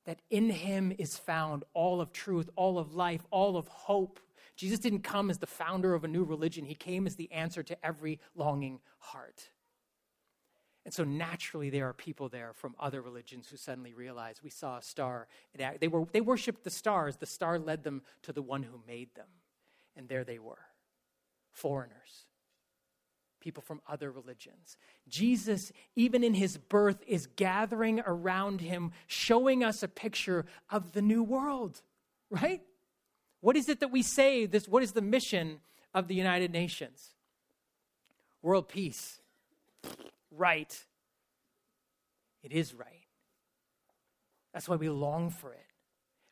That 0.07 0.23
in 0.31 0.49
him 0.49 0.91
is 0.99 1.19
found 1.19 1.65
all 1.75 2.01
of 2.01 2.13
truth, 2.13 2.49
all 2.57 2.79
of 2.79 2.95
life, 2.95 3.27
all 3.31 3.59
of 3.59 3.69
hope. 3.69 4.19
Jesus 4.57 4.79
didn't 4.79 5.03
come 5.03 5.29
as 5.29 5.37
the 5.37 5.47
founder 5.47 5.93
of 5.93 6.03
a 6.03 6.09
new 6.09 6.25
religion, 6.25 6.65
he 6.65 6.75
came 6.75 7.07
as 7.07 7.17
the 7.17 7.31
answer 7.31 7.63
to 7.63 7.85
every 7.85 8.19
longing 8.35 8.81
heart. 9.01 9.51
And 10.87 10.95
so 10.95 11.05
naturally, 11.05 11.69
there 11.69 11.87
are 11.91 11.93
people 11.93 12.31
there 12.31 12.55
from 12.55 12.75
other 12.81 13.03
religions 13.03 13.49
who 13.49 13.59
suddenly 13.59 13.93
realize 13.93 14.43
we 14.43 14.49
saw 14.49 14.79
a 14.79 14.83
star. 14.83 15.29
They, 15.79 15.89
were, 15.89 16.07
they 16.11 16.23
worshiped 16.23 16.65
the 16.65 16.71
stars. 16.71 17.19
The 17.19 17.27
star 17.27 17.59
led 17.59 17.85
them 17.85 18.01
to 18.23 18.33
the 18.33 18.41
one 18.41 18.63
who 18.63 18.81
made 18.87 19.15
them. 19.15 19.27
And 19.97 20.09
there 20.09 20.25
they 20.25 20.39
were 20.39 20.59
foreigners, 21.53 22.27
people 23.41 23.63
from 23.63 23.81
other 23.89 24.11
religions. 24.11 24.77
Jesus, 25.09 25.71
even 25.95 26.25
in 26.25 26.35
his 26.35 26.57
birth, 26.57 27.03
is 27.07 27.27
gathering 27.37 28.01
around 28.07 28.61
him, 28.61 28.93
showing 29.07 29.63
us 29.63 29.83
a 29.83 29.89
picture 29.89 30.47
of 30.71 30.93
the 30.93 31.03
new 31.03 31.23
world, 31.23 31.81
right? 32.31 32.63
What 33.41 33.57
is 33.57 33.69
it 33.69 33.81
that 33.81 33.93
we 33.93 34.03
say? 34.03 34.47
This, 34.47 34.67
what 34.67 34.83
is 34.83 34.93
the 34.93 35.03
mission 35.03 35.61
of 35.95 36.09
the 36.09 36.15
United 36.15 36.51
Nations? 36.51 37.15
World 38.43 38.69
peace 38.69 39.21
right. 40.37 40.85
It 42.43 42.53
is 42.53 42.75
right. 42.75 42.89
That's 44.53 44.69
why 44.69 44.77
we 44.77 44.89
long 44.89 45.31
for 45.31 45.53
it. 45.53 45.67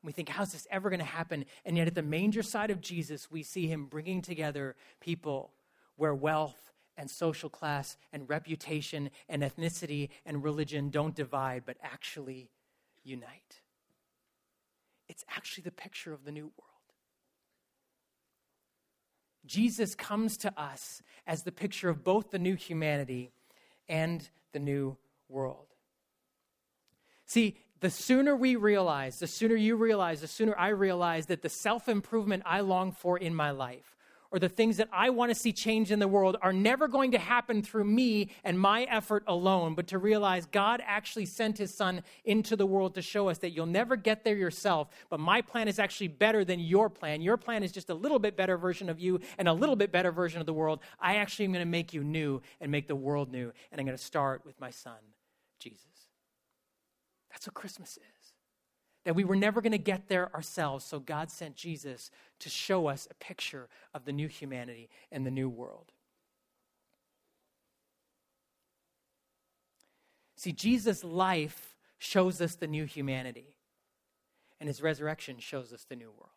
We 0.05 0.13
think, 0.13 0.29
how's 0.29 0.53
this 0.53 0.67
ever 0.71 0.91
going 0.91 1.01
to 1.01 1.05
happen? 1.05 1.45
And 1.65 1.77
yet, 1.77 1.87
at 1.87 1.95
the 1.95 2.03
manger 2.03 2.43
side 2.43 2.71
of 2.71 2.81
Jesus, 2.81 3.31
we 3.31 3.43
see 3.43 3.69
him 3.69 3.87
bringing 3.87 4.21
together 4.21 4.75
people 5.01 5.53
where 5.97 6.15
wealth 6.15 6.73
and 6.97 7.09
social 7.11 7.49
class 7.49 7.97
and 8.13 8.29
reputation 8.29 9.11
and 9.29 9.43
ethnicity 9.43 10.09
and 10.27 10.43
religion 10.43 10.91
don't 10.91 11.15
divide, 11.15 11.63
but 11.65 11.77
actually 11.83 12.51
unite. 13.05 13.61
It's 15.09 15.25
actually 15.37 15.63
the 15.63 15.71
picture 15.71 16.13
of 16.13 16.25
the 16.25 16.33
new 16.33 16.45
world. 16.45 16.69
Jesus 19.45 19.95
comes 19.95 20.37
to 20.39 20.61
us 20.61 21.03
as 21.27 21.43
the 21.43 21.53
picture 21.53 21.89
of 21.89 22.05
both 22.05 22.31
the 22.31 22.39
new 22.39 22.55
humanity 22.55 23.33
and 23.89 24.29
the 24.53 24.59
new 24.59 24.97
world. 25.29 25.67
See, 27.27 27.59
the 27.83 27.91
sooner 27.91 28.37
we 28.37 28.55
realize, 28.55 29.19
the 29.19 29.27
sooner 29.27 29.57
you 29.57 29.75
realize, 29.75 30.21
the 30.21 30.29
sooner 30.29 30.55
I 30.57 30.69
realize 30.69 31.27
that 31.27 31.43
the 31.43 31.49
self 31.49 31.89
improvement 31.89 32.45
I 32.47 32.61
long 32.61 32.93
for 32.93 33.19
in 33.19 33.35
my 33.35 33.51
life, 33.51 33.97
or 34.31 34.39
the 34.39 34.49
things 34.49 34.77
that 34.77 34.89
I 34.93 35.11
want 35.11 35.31
to 35.31 35.35
see 35.35 35.53
change 35.53 35.91
in 35.91 35.99
the 35.99 36.07
world 36.07 36.37
are 36.43 36.53
never 36.53 36.87
going 36.87 37.11
to 37.11 37.19
happen 37.19 37.61
through 37.61 37.83
me 37.83 38.31
and 38.45 38.59
my 38.59 38.85
effort 38.85 39.25
alone, 39.27 39.75
but 39.75 39.89
to 39.89 39.99
realize 39.99 40.47
God 40.47 40.81
actually 40.87 41.27
sent 41.27 41.59
his 41.59 41.75
son 41.75 42.05
into 42.25 42.55
the 42.55 42.65
world 42.67 42.95
to 42.95 43.03
show 43.03 43.29
us 43.29 43.39
that 43.39 43.51
you'll 43.51 43.67
never 43.67 43.97
get 43.97 44.23
there 44.23 44.37
yourself, 44.37 44.89
but 45.11 45.19
my 45.19 45.43
plan 45.43 45.67
is 45.67 45.81
actually 45.81 46.09
better 46.09 46.45
than 46.45 46.61
your 46.61 46.89
plan. 46.89 47.21
Your 47.21 47.37
plan 47.37 47.65
is 47.65 47.73
just 47.73 47.91
a 47.91 47.95
little 47.95 48.21
bit 48.21 48.37
better 48.37 48.57
version 48.57 48.91
of 48.91 49.01
you 49.01 49.19
and 49.39 49.49
a 49.49 49.53
little 49.53 49.77
bit 49.77 49.91
better 49.91 50.13
version 50.13 50.39
of 50.39 50.47
the 50.47 50.55
world. 50.55 50.79
I 51.01 51.17
actually 51.17 51.47
am 51.47 51.53
going 51.53 51.67
to 51.67 51.71
make 51.71 51.93
you 51.93 52.05
new 52.05 52.43
and 52.61 52.71
make 52.71 52.87
the 52.87 52.95
world 52.95 53.33
new, 53.33 53.53
and 53.73 53.81
I'm 53.81 53.87
going 53.87 53.99
to 53.99 54.05
start 54.05 54.47
with 54.47 54.61
my 54.61 54.71
son, 54.71 54.99
Jesus. 55.59 55.92
That's 57.33 57.47
what 57.47 57.55
Christmas 57.55 57.97
is 57.97 58.33
that 59.05 59.17
we 59.17 59.25
were 59.25 59.37
never 59.37 59.61
going 59.61 59.73
to 59.73 59.79
get 59.79 60.09
there 60.09 60.33
ourselves. 60.35 60.85
So 60.85 61.01
God 61.01 61.31
sent 61.31 61.57
Jesus 61.57 62.11
to 62.41 62.49
show 62.49 62.87
us 62.87 63.09
a 63.11 63.15
picture 63.15 63.69
of 63.95 64.05
the 64.05 64.13
new 64.13 64.29
humanity 64.29 64.89
and 65.11 65.27
the 65.27 65.31
new 65.31 65.49
world. 65.49 65.93
See, 70.37 70.53
Jesus' 70.53 71.05
life 71.05 71.77
shows 71.99 72.41
us 72.41 72.57
the 72.57 72.67
new 72.67 72.85
humanity, 72.85 73.55
and 74.59 74.69
his 74.69 74.83
resurrection 74.83 75.39
shows 75.39 75.73
us 75.73 75.85
the 75.85 75.95
new 75.95 76.11
world. 76.11 76.31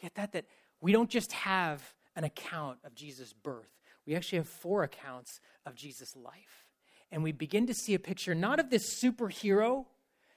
Yet 0.00 0.14
that 0.14 0.32
that 0.32 0.46
we 0.80 0.92
don't 0.92 1.10
just 1.10 1.32
have 1.32 1.94
an 2.16 2.24
account 2.24 2.78
of 2.84 2.94
Jesus' 2.94 3.34
birth. 3.34 3.68
We 4.06 4.14
actually 4.14 4.38
have 4.38 4.48
four 4.48 4.82
accounts 4.82 5.40
of 5.66 5.74
Jesus' 5.74 6.16
life. 6.16 6.67
And 7.10 7.22
we 7.22 7.32
begin 7.32 7.66
to 7.66 7.74
see 7.74 7.94
a 7.94 7.98
picture 7.98 8.34
not 8.34 8.60
of 8.60 8.70
this 8.70 9.00
superhero 9.02 9.86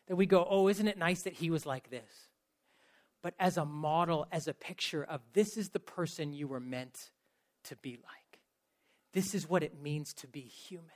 that 0.08 0.16
we 0.16 0.26
go, 0.26 0.46
oh, 0.50 0.68
isn't 0.68 0.88
it 0.88 0.98
nice 0.98 1.24
that 1.24 1.34
he 1.34 1.50
was 1.50 1.66
like 1.66 1.90
this? 1.90 2.30
But 3.22 3.34
as 3.40 3.58
a 3.58 3.66
model, 3.66 4.26
as 4.32 4.48
a 4.48 4.54
picture 4.54 5.04
of 5.04 5.22
this 5.34 5.58
is 5.58 5.70
the 5.70 5.80
person 5.80 6.34
you 6.34 6.48
were 6.48 6.60
meant 6.60 7.12
to 7.66 7.76
be 7.76 7.92
like. 7.92 8.40
This 9.14 9.36
is 9.36 9.48
what 9.48 9.64
it 9.64 9.82
means 9.82 10.14
to 10.16 10.28
be 10.28 10.42
human. 10.42 10.88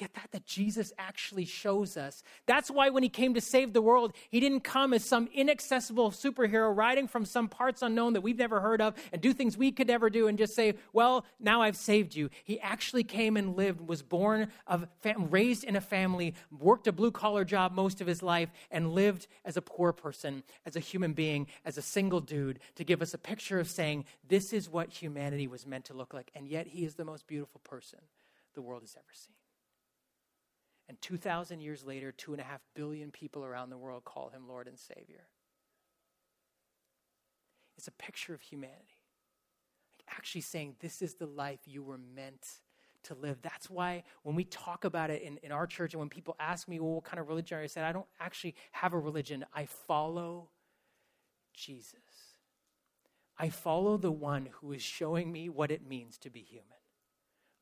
Get 0.00 0.14
that? 0.14 0.30
That 0.32 0.46
Jesus 0.46 0.94
actually 0.98 1.44
shows 1.44 1.98
us. 1.98 2.22
That's 2.46 2.70
why 2.70 2.88
when 2.88 3.02
he 3.02 3.10
came 3.10 3.34
to 3.34 3.40
save 3.42 3.74
the 3.74 3.82
world, 3.82 4.14
he 4.30 4.40
didn't 4.40 4.60
come 4.60 4.94
as 4.94 5.04
some 5.04 5.28
inaccessible 5.34 6.10
superhero 6.10 6.74
riding 6.74 7.06
from 7.06 7.26
some 7.26 7.48
parts 7.48 7.82
unknown 7.82 8.14
that 8.14 8.22
we've 8.22 8.38
never 8.38 8.60
heard 8.60 8.80
of 8.80 8.94
and 9.12 9.20
do 9.20 9.34
things 9.34 9.58
we 9.58 9.70
could 9.70 9.88
never 9.88 10.08
do 10.08 10.26
and 10.26 10.38
just 10.38 10.54
say, 10.54 10.72
Well, 10.94 11.26
now 11.38 11.60
I've 11.60 11.76
saved 11.76 12.14
you. 12.14 12.30
He 12.44 12.58
actually 12.60 13.04
came 13.04 13.36
and 13.36 13.58
lived, 13.58 13.86
was 13.86 14.00
born 14.00 14.48
of, 14.66 14.86
raised 15.04 15.64
in 15.64 15.76
a 15.76 15.82
family, 15.82 16.32
worked 16.50 16.86
a 16.86 16.92
blue 16.92 17.10
collar 17.10 17.44
job 17.44 17.72
most 17.72 18.00
of 18.00 18.06
his 18.06 18.22
life, 18.22 18.48
and 18.70 18.92
lived 18.94 19.26
as 19.44 19.58
a 19.58 19.62
poor 19.62 19.92
person, 19.92 20.44
as 20.64 20.76
a 20.76 20.80
human 20.80 21.12
being, 21.12 21.46
as 21.66 21.76
a 21.76 21.82
single 21.82 22.20
dude 22.20 22.58
to 22.76 22.84
give 22.84 23.02
us 23.02 23.12
a 23.12 23.18
picture 23.18 23.60
of 23.60 23.68
saying, 23.68 24.06
This 24.26 24.54
is 24.54 24.66
what 24.66 24.88
humanity 24.88 25.46
was 25.46 25.66
meant 25.66 25.84
to 25.86 25.94
look 25.94 26.14
like. 26.14 26.30
And 26.34 26.48
yet 26.48 26.68
he 26.68 26.86
is 26.86 26.94
the 26.94 27.04
most 27.04 27.26
beautiful 27.26 27.60
person 27.64 27.98
the 28.54 28.62
world 28.62 28.80
has 28.80 28.96
ever 28.96 29.12
seen. 29.12 29.34
And 30.90 31.00
2,000 31.02 31.60
years 31.60 31.84
later, 31.84 32.10
two 32.10 32.32
and 32.32 32.40
a 32.40 32.44
half 32.44 32.62
billion 32.74 33.12
people 33.12 33.44
around 33.44 33.70
the 33.70 33.78
world 33.78 34.04
call 34.04 34.30
him 34.30 34.48
Lord 34.48 34.66
and 34.66 34.76
Savior. 34.76 35.28
It's 37.78 37.86
a 37.86 37.92
picture 37.92 38.34
of 38.34 38.40
humanity. 38.40 39.04
Like 39.92 40.04
actually 40.18 40.40
saying, 40.40 40.74
this 40.80 41.00
is 41.00 41.14
the 41.14 41.28
life 41.28 41.60
you 41.64 41.84
were 41.84 42.00
meant 42.16 42.44
to 43.04 43.14
live. 43.14 43.38
That's 43.40 43.70
why 43.70 44.02
when 44.24 44.34
we 44.34 44.42
talk 44.42 44.84
about 44.84 45.10
it 45.10 45.22
in, 45.22 45.38
in 45.44 45.52
our 45.52 45.64
church, 45.64 45.94
and 45.94 46.00
when 46.00 46.08
people 46.08 46.34
ask 46.40 46.66
me, 46.66 46.80
well, 46.80 46.94
what 46.94 47.04
kind 47.04 47.20
of 47.20 47.28
religion 47.28 47.58
are 47.58 47.60
you? 47.60 47.64
I 47.64 47.68
said, 47.68 47.84
I 47.84 47.92
don't 47.92 48.08
actually 48.18 48.56
have 48.72 48.92
a 48.92 48.98
religion. 48.98 49.44
I 49.54 49.66
follow 49.66 50.48
Jesus. 51.54 52.00
I 53.38 53.48
follow 53.48 53.96
the 53.96 54.10
one 54.10 54.48
who 54.54 54.72
is 54.72 54.82
showing 54.82 55.30
me 55.30 55.48
what 55.48 55.70
it 55.70 55.86
means 55.86 56.18
to 56.18 56.30
be 56.30 56.40
human. 56.40 56.66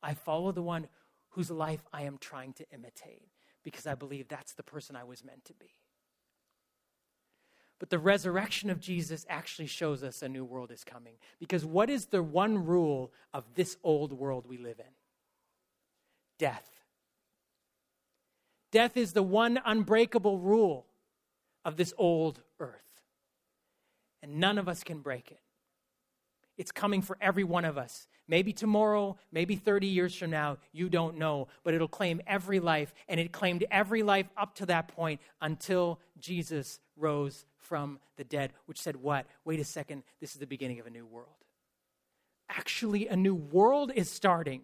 I 0.03 0.15
follow 0.15 0.51
the 0.51 0.63
one 0.63 0.89
whose 1.31 1.51
life 1.51 1.85
I 1.93 2.03
am 2.03 2.19
trying 2.19 2.53
to 2.55 2.67
imitate 2.73 3.29
because 3.63 3.87
I 3.87 3.95
believe 3.95 4.29
that's 4.29 4.55
the 4.55 4.63
person 4.63 4.97
I 4.97 5.05
was 5.05 5.25
meant 5.25 5.45
to 5.47 5.55
be. 5.55 5.71
But 7.79 7.91
the 7.91 7.99
resurrection 7.99 8.71
of 8.71 8.81
Jesus 8.81 9.25
actually 9.29 9.69
shows 9.69 10.03
us 10.03 10.23
a 10.23 10.29
new 10.29 10.45
world 10.45 10.73
is 10.73 10.83
coming. 10.83 11.15
Because 11.39 11.65
what 11.65 11.89
is 11.89 12.07
the 12.07 12.23
one 12.23 12.65
rule 12.65 13.13
of 13.33 13.45
this 13.55 13.77
old 13.85 14.13
world 14.13 14.47
we 14.49 14.59
live 14.59 14.81
in? 14.81 14.93
Death. 16.39 16.69
Death 18.73 18.97
is 18.97 19.13
the 19.13 19.23
one 19.23 19.61
unbreakable 19.65 20.39
rule 20.39 20.87
of 21.65 21.77
this 21.77 21.95
old 21.97 22.41
earth. 22.59 23.01
And 24.23 24.41
none 24.41 24.59
of 24.59 24.69
us 24.69 24.83
can 24.83 24.99
break 24.99 25.31
it. 25.31 25.41
It's 26.59 26.73
coming 26.73 27.01
for 27.01 27.17
every 27.21 27.45
one 27.45 27.65
of 27.65 27.79
us. 27.79 28.09
Maybe 28.27 28.53
tomorrow, 28.53 29.17
maybe 29.33 29.57
30 29.57 29.87
years 29.87 30.15
from 30.15 30.31
now, 30.31 30.59
you 30.73 30.91
don't 30.91 31.17
know, 31.17 31.49
but 31.63 31.73
it'll 31.73 31.89
claim 31.89 32.21
every 32.27 32.61
life, 32.61 32.93
and 33.09 33.19
it 33.19 33.33
claimed 33.33 33.65
every 33.71 34.03
life 34.03 34.29
up 34.37 34.57
to 34.57 34.67
that 34.67 34.89
point 34.89 35.21
until 35.41 35.99
Jesus 36.19 36.81
rose 36.97 37.47
from 37.57 38.01
the 38.17 38.25
dead, 38.25 38.53
which 38.67 38.81
said, 38.81 38.97
What? 38.97 39.27
Wait 39.45 39.61
a 39.61 39.65
second, 39.65 40.03
this 40.21 40.33
is 40.33 40.41
the 40.41 40.47
beginning 40.47 40.81
of 40.81 40.87
a 40.87 40.91
new 40.91 41.07
world. 41.07 41.29
Actually, 42.51 43.09
a 43.09 43.17
new 43.17 43.35
world 43.35 43.93
is 43.95 44.11
starting 44.11 44.63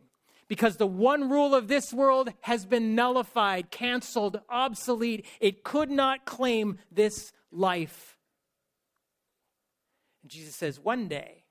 because 0.49 0.77
the 0.77 0.87
one 0.87 1.31
rule 1.31 1.55
of 1.55 1.69
this 1.69 1.93
world 1.93 2.31
has 2.41 2.67
been 2.67 2.95
nullified, 2.95 3.71
canceled, 3.71 4.41
obsolete. 4.49 5.27
It 5.41 5.65
could 5.65 5.91
not 5.91 6.27
claim 6.27 6.79
this 6.91 7.33
life. 7.51 8.19
And 10.23 10.31
Jesus 10.31 10.55
says, 10.55 10.81
One 10.81 11.09
day, 11.09 11.44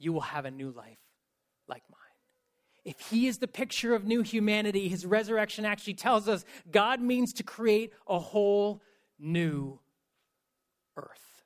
you 0.00 0.12
will 0.12 0.20
have 0.22 0.44
a 0.44 0.50
new 0.50 0.70
life 0.70 0.98
like 1.68 1.82
mine. 1.88 1.98
If 2.84 2.98
he 3.10 3.28
is 3.28 3.38
the 3.38 3.46
picture 3.46 3.94
of 3.94 4.04
new 4.04 4.22
humanity, 4.22 4.88
his 4.88 5.04
resurrection 5.04 5.64
actually 5.64 5.94
tells 5.94 6.28
us 6.28 6.44
God 6.70 7.00
means 7.00 7.34
to 7.34 7.42
create 7.42 7.92
a 8.08 8.18
whole 8.18 8.82
new 9.18 9.78
earth, 10.96 11.44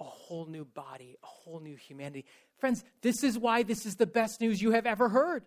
a 0.00 0.04
whole 0.04 0.46
new 0.46 0.64
body, 0.64 1.18
a 1.22 1.26
whole 1.26 1.60
new 1.60 1.76
humanity. 1.76 2.24
Friends, 2.58 2.82
this 3.02 3.22
is 3.22 3.38
why 3.38 3.62
this 3.62 3.84
is 3.84 3.96
the 3.96 4.06
best 4.06 4.40
news 4.40 4.62
you 4.62 4.72
have 4.72 4.86
ever 4.86 5.10
heard 5.10 5.44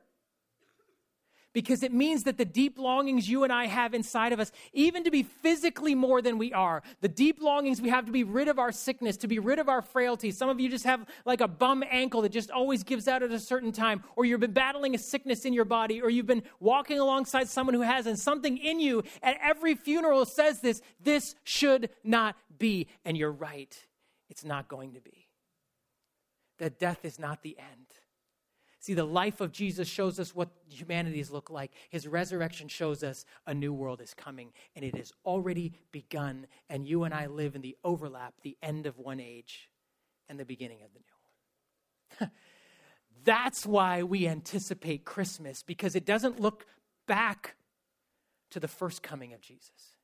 because 1.55 1.83
it 1.83 1.93
means 1.93 2.25
that 2.25 2.37
the 2.37 2.43
deep 2.43 2.77
longings 2.77 3.29
you 3.29 3.45
and 3.45 3.53
I 3.53 3.67
have 3.67 3.93
inside 3.93 4.33
of 4.33 4.41
us, 4.41 4.51
even 4.73 5.05
to 5.05 5.09
be 5.09 5.23
physically 5.23 5.95
more 5.95 6.21
than 6.21 6.37
we 6.37 6.51
are, 6.51 6.83
the 6.99 7.07
deep 7.07 7.41
longings 7.41 7.81
we 7.81 7.87
have 7.87 8.05
to 8.07 8.11
be 8.11 8.25
rid 8.25 8.49
of 8.49 8.59
our 8.59 8.73
sickness, 8.73 9.15
to 9.17 9.27
be 9.29 9.39
rid 9.39 9.57
of 9.57 9.69
our 9.69 9.81
frailty. 9.81 10.31
Some 10.31 10.49
of 10.49 10.59
you 10.59 10.67
just 10.67 10.83
have 10.83 11.07
like 11.23 11.39
a 11.39 11.47
bum 11.47 11.81
ankle 11.89 12.21
that 12.23 12.33
just 12.33 12.51
always 12.51 12.83
gives 12.83 13.07
out 13.07 13.23
at 13.23 13.31
a 13.31 13.39
certain 13.39 13.71
time, 13.71 14.03
or 14.17 14.25
you've 14.25 14.41
been 14.41 14.51
battling 14.51 14.95
a 14.95 14.97
sickness 14.97 15.45
in 15.45 15.53
your 15.53 15.63
body, 15.63 16.01
or 16.01 16.09
you've 16.09 16.27
been 16.27 16.43
walking 16.59 16.99
alongside 16.99 17.47
someone 17.47 17.73
who 17.73 17.81
has, 17.81 18.05
and 18.05 18.19
something 18.19 18.57
in 18.57 18.81
you 18.81 19.01
at 19.23 19.37
every 19.41 19.75
funeral 19.75 20.25
says 20.25 20.59
this 20.59 20.81
this 21.01 21.35
should 21.45 21.89
not 22.03 22.35
be. 22.59 22.87
And 23.05 23.15
you're 23.15 23.31
right, 23.31 23.73
it's 24.29 24.43
not 24.43 24.67
going 24.67 24.95
to 24.95 24.99
be. 24.99 25.29
That 26.57 26.79
death 26.79 27.05
is 27.05 27.17
not 27.17 27.43
the 27.43 27.57
end 27.57 27.84
See, 28.85 28.93
the 28.93 29.03
life 29.03 29.41
of 29.41 29.51
Jesus 29.51 29.87
shows 29.87 30.19
us 30.19 30.35
what 30.35 30.49
humanities 30.69 31.31
look 31.31 31.49
like. 31.49 31.71
His 31.89 32.07
resurrection 32.07 32.67
shows 32.67 33.03
us 33.03 33.25
a 33.47 33.51
new 33.51 33.73
world 33.73 33.99
is 33.99 34.13
coming, 34.13 34.53
and 34.75 34.85
it 34.85 34.95
has 34.95 35.11
already 35.25 35.73
begun. 35.91 36.45
And 36.69 36.87
you 36.87 37.03
and 37.03 37.11
I 37.11 37.25
live 37.25 37.55
in 37.55 37.63
the 37.63 37.75
overlap, 37.83 38.35
the 38.43 38.55
end 38.61 38.85
of 38.85 38.99
one 38.99 39.19
age 39.19 39.71
and 40.29 40.39
the 40.39 40.45
beginning 40.45 40.83
of 40.83 40.89
the 40.93 40.99
new. 42.27 42.31
That's 43.23 43.65
why 43.65 44.03
we 44.03 44.27
anticipate 44.27 45.03
Christmas, 45.03 45.63
because 45.63 45.95
it 45.95 46.05
doesn't 46.05 46.39
look 46.39 46.67
back 47.07 47.55
to 48.51 48.59
the 48.59 48.67
first 48.67 49.01
coming 49.01 49.33
of 49.33 49.41
Jesus, 49.41 49.95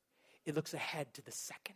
it 0.43 0.55
looks 0.55 0.73
ahead 0.73 1.13
to 1.13 1.21
the 1.21 1.31
second. 1.31 1.75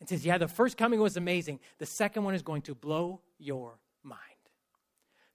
And 0.00 0.06
says, 0.06 0.26
Yeah, 0.26 0.36
the 0.36 0.48
first 0.48 0.76
coming 0.76 1.00
was 1.00 1.16
amazing. 1.16 1.60
The 1.78 1.86
second 1.86 2.24
one 2.24 2.34
is 2.34 2.42
going 2.42 2.60
to 2.62 2.74
blow 2.74 3.22
your. 3.38 3.78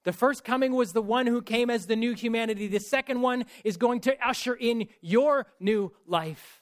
The 0.05 0.13
first 0.13 0.43
coming 0.43 0.73
was 0.73 0.93
the 0.93 1.01
one 1.01 1.27
who 1.27 1.41
came 1.41 1.69
as 1.69 1.87
the 1.87 1.95
new 1.95 2.13
humanity. 2.13 2.67
The 2.67 2.79
second 2.79 3.21
one 3.21 3.45
is 3.63 3.75
going 3.75 4.01
to 4.01 4.15
usher 4.25 4.53
in 4.53 4.87
your 5.01 5.47
new 5.59 5.91
life 6.05 6.61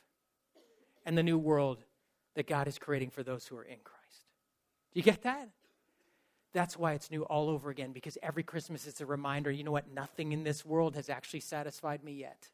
and 1.05 1.17
the 1.17 1.23
new 1.23 1.37
world 1.37 1.83
that 2.35 2.47
God 2.47 2.67
is 2.67 2.79
creating 2.79 3.09
for 3.09 3.21
those 3.21 3.45
who 3.45 3.57
are 3.57 3.63
in 3.63 3.77
Christ. 3.83 4.25
Do 4.93 4.99
you 4.99 5.03
get 5.03 5.23
that? 5.23 5.49
That's 6.53 6.77
why 6.77 6.93
it's 6.93 7.11
new 7.11 7.23
all 7.23 7.49
over 7.49 7.69
again, 7.69 7.91
because 7.91 8.17
every 8.23 8.43
Christmas 8.43 8.87
it's 8.87 9.01
a 9.01 9.05
reminder 9.05 9.51
you 9.51 9.63
know 9.63 9.71
what? 9.71 9.91
Nothing 9.91 10.31
in 10.31 10.43
this 10.43 10.65
world 10.65 10.95
has 10.95 11.09
actually 11.09 11.41
satisfied 11.41 12.03
me 12.03 12.13
yet. 12.13 12.47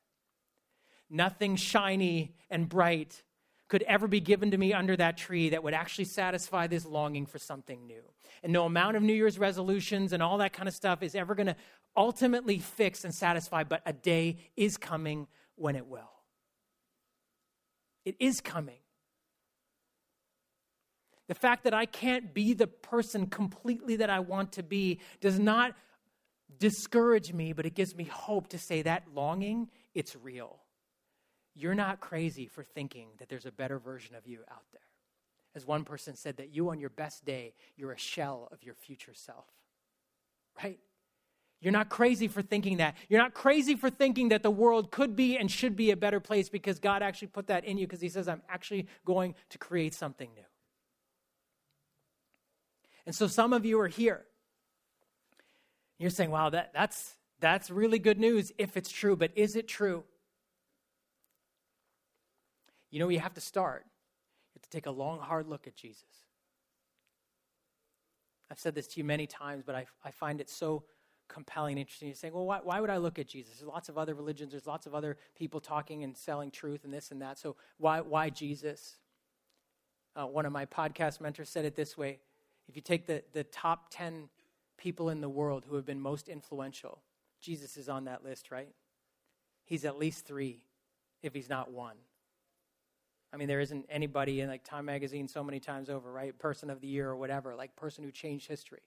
Nothing 1.10 1.56
shiny 1.56 2.34
and 2.50 2.68
bright 2.68 3.24
could 3.70 3.84
ever 3.84 4.08
be 4.08 4.20
given 4.20 4.52
to 4.52 4.58
me 4.58 4.74
under 4.74 4.98
that 4.98 5.16
tree 5.16 5.50
that 5.50 5.64
would 5.64 5.76
actually 5.76 6.06
satisfy 6.06 6.68
this 6.68 6.86
longing 6.86 7.26
for 7.26 7.38
something 7.38 7.86
new. 7.88 8.02
And 8.44 8.52
no 8.52 8.66
amount 8.66 8.98
of 8.98 9.04
New 9.04 9.14
Year's 9.14 9.40
resolutions 9.40 10.12
and 10.12 10.22
all 10.22 10.40
that 10.40 10.54
kind 10.54 10.68
of 10.68 10.74
stuff 10.76 11.04
is 11.04 11.16
ever 11.16 11.36
going 11.36 11.48
to 11.48 11.56
ultimately 11.96 12.58
fix 12.60 13.06
and 13.06 13.14
satisfy, 13.14 13.64
but 13.64 13.82
a 13.86 13.94
day 13.94 14.38
is 14.58 14.76
coming 14.76 15.28
when 15.56 15.76
it 15.76 15.86
will. 15.86 16.12
It 18.06 18.16
is 18.20 18.42
coming. 18.42 18.80
The 21.28 21.36
fact 21.36 21.64
that 21.66 21.76
I 21.76 21.86
can't 21.86 22.34
be 22.34 22.54
the 22.54 22.66
person 22.66 23.28
completely 23.28 23.98
that 23.98 24.10
I 24.10 24.20
want 24.20 24.54
to 24.54 24.64
be 24.64 25.00
does 25.22 25.38
not 25.38 25.76
discourage 26.58 27.34
me, 27.34 27.54
but 27.54 27.68
it 27.68 27.76
gives 27.76 27.96
me 27.96 28.06
hope 28.06 28.48
to 28.50 28.58
say 28.58 28.82
that 28.82 29.04
longing, 29.14 29.70
it's 29.94 30.16
real. 30.16 30.60
You're 31.60 31.76
not 31.76 32.00
crazy 32.00 32.48
for 32.48 32.64
thinking 32.64 33.10
that 33.18 33.28
there's 33.28 33.46
a 33.46 33.52
better 33.52 33.80
version 33.80 34.16
of 34.16 34.26
you 34.26 34.40
out 34.50 34.64
there. 34.72 34.82
As 35.54 35.66
one 35.66 35.84
person 35.84 36.16
said, 36.16 36.38
that 36.38 36.56
you 36.56 36.70
on 36.70 36.80
your 36.80 36.90
best 36.90 37.26
day, 37.26 37.54
you're 37.76 37.92
a 37.92 37.98
shell 37.98 38.48
of 38.54 38.64
your 38.64 38.76
future 38.76 39.14
self. 39.14 39.46
Right? 40.64 40.80
You're 41.60 41.74
not 41.74 41.90
crazy 41.90 42.30
for 42.30 42.42
thinking 42.42 42.78
that. 42.78 42.96
You're 43.10 43.22
not 43.22 43.34
crazy 43.34 43.76
for 43.76 43.90
thinking 43.90 44.30
that 44.30 44.42
the 44.42 44.50
world 44.50 44.90
could 44.90 45.18
be 45.18 45.38
and 45.38 45.52
should 45.52 45.76
be 45.76 45.92
a 45.92 45.98
better 45.98 46.22
place 46.22 46.48
because 46.48 46.80
God 46.80 47.02
actually 47.02 47.28
put 47.28 47.48
that 47.48 47.66
in 47.66 47.78
you 47.78 47.86
because 47.86 48.00
He 48.00 48.08
says, 48.08 48.30
I'm 48.30 48.42
actually 48.48 48.88
going 49.04 49.36
to 49.50 49.58
create 49.58 49.94
something 49.94 50.30
new. 50.34 50.42
And 53.06 53.14
so 53.14 53.28
some 53.28 53.52
of 53.52 53.66
you 53.66 53.82
are 53.82 53.90
here. 53.90 54.24
You're 55.98 56.10
saying, 56.10 56.32
wow, 56.32 56.52
that, 56.52 56.72
that's, 56.74 57.18
that's 57.42 57.70
really 57.70 58.00
good 58.00 58.18
news 58.18 58.54
if 58.58 58.78
it's 58.78 58.90
true, 58.90 59.18
but 59.18 59.32
is 59.36 59.58
it 59.58 59.68
true? 59.68 60.06
You 62.92 63.00
know, 63.00 63.10
you 63.10 63.20
have 63.20 63.34
to 63.36 63.42
start. 63.42 63.84
You 63.86 64.60
have 64.60 64.64
to 64.64 64.70
take 64.70 64.86
a 64.86 64.92
long, 64.92 65.20
hard 65.20 65.48
look 65.48 65.68
at 65.68 65.76
Jesus. 65.76 66.04
I've 68.52 68.60
said 68.60 68.74
this 68.74 68.88
to 68.88 69.00
you 69.00 69.04
many 69.04 69.28
times, 69.28 69.64
but 69.66 69.76
I, 69.76 69.86
I 70.04 70.12
find 70.12 70.42
it 70.42 70.50
so 70.50 70.84
compelling 71.28 71.74
and 71.74 71.80
interesting. 71.80 72.08
You're 72.08 72.16
saying, 72.16 72.34
well, 72.34 72.46
why, 72.46 72.60
why 72.64 72.82
would 72.82 72.90
I 72.90 72.98
look 72.98 73.20
at 73.20 73.28
Jesus? 73.28 73.58
There's 73.60 73.70
lots 73.70 73.90
of 73.90 73.98
other 73.98 74.16
religions, 74.16 74.52
there's 74.52 74.66
lots 74.66 74.88
of 74.88 74.96
other 74.96 75.18
people 75.36 75.60
talking 75.60 76.04
and 76.04 76.18
selling 76.18 76.50
truth 76.50 76.84
and 76.84 76.94
this 76.94 77.12
and 77.12 77.22
that. 77.22 77.38
So 77.38 77.56
why, 77.78 78.02
why 78.02 78.30
Jesus? 78.30 78.98
Uh, 80.16 80.26
one 80.26 80.46
of 80.46 80.52
my 80.52 80.66
podcast 80.66 81.22
mentors 81.22 81.50
said 81.50 81.66
it 81.66 81.76
this 81.76 81.96
way 81.98 82.20
if 82.68 82.76
you 82.76 82.82
take 82.82 83.08
the, 83.08 83.24
the 83.34 83.44
top 83.44 83.88
10 83.92 84.30
people 84.78 85.10
in 85.10 85.22
the 85.22 85.30
world 85.30 85.66
who 85.68 85.76
have 85.76 85.86
been 85.86 86.00
most 86.00 86.28
influential, 86.28 87.02
Jesus 87.42 87.78
is 87.78 87.90
on 87.90 88.06
that 88.06 88.24
list, 88.24 88.52
right? 88.52 88.70
He's 89.66 89.86
at 89.86 89.98
least 89.98 90.26
three, 90.26 90.62
if 91.22 91.34
he's 91.34 91.50
not 91.50 91.72
one. 91.72 91.96
I 93.32 93.38
mean, 93.38 93.48
there 93.48 93.60
isn't 93.60 93.86
anybody 93.90 94.42
in 94.42 94.50
like 94.50 94.64
Time 94.64 94.86
Magazine 94.86 95.28
so 95.28 95.44
many 95.44 95.60
times 95.60 95.90
over, 95.90 96.12
right? 96.12 96.38
Person 96.38 96.70
of 96.70 96.82
the 96.82 96.88
year 96.88 97.10
or 97.10 97.16
whatever, 97.16 97.56
like 97.56 97.76
person 97.76 98.04
who 98.04 98.12
changed 98.12 98.48
history. 98.48 98.82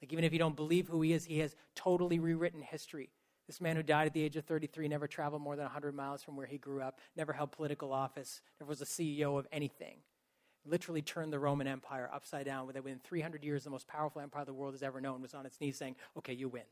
Like 0.00 0.12
even 0.12 0.24
if 0.24 0.32
you 0.32 0.38
don't 0.38 0.56
believe 0.56 0.88
who 0.88 1.02
he 1.02 1.12
is, 1.12 1.24
he 1.24 1.40
has 1.40 1.54
totally 1.74 2.18
rewritten 2.18 2.62
history. 2.62 3.10
This 3.46 3.60
man 3.60 3.76
who 3.76 3.82
died 3.82 4.06
at 4.06 4.14
the 4.14 4.22
age 4.22 4.36
of 4.36 4.44
33 4.46 4.88
never 4.88 5.06
traveled 5.06 5.42
more 5.42 5.54
than 5.54 5.64
100 5.64 5.94
miles 5.94 6.22
from 6.22 6.36
where 6.36 6.46
he 6.46 6.56
grew 6.56 6.80
up, 6.80 6.98
never 7.14 7.34
held 7.34 7.52
political 7.52 7.92
office, 7.92 8.40
never 8.58 8.70
was 8.70 8.80
a 8.80 8.86
CEO 8.86 9.38
of 9.38 9.46
anything. 9.52 9.98
Literally 10.64 11.02
turned 11.02 11.30
the 11.30 11.38
Roman 11.38 11.66
Empire 11.66 12.08
upside 12.12 12.46
down. 12.46 12.66
Within 12.66 12.98
300 13.04 13.44
years, 13.44 13.64
the 13.64 13.70
most 13.70 13.86
powerful 13.86 14.22
empire 14.22 14.46
the 14.46 14.54
world 14.54 14.72
has 14.72 14.82
ever 14.82 14.98
known 14.98 15.20
was 15.20 15.34
on 15.34 15.44
its 15.44 15.60
knees 15.60 15.76
saying, 15.76 15.96
Okay, 16.16 16.32
you 16.32 16.48
win 16.48 16.62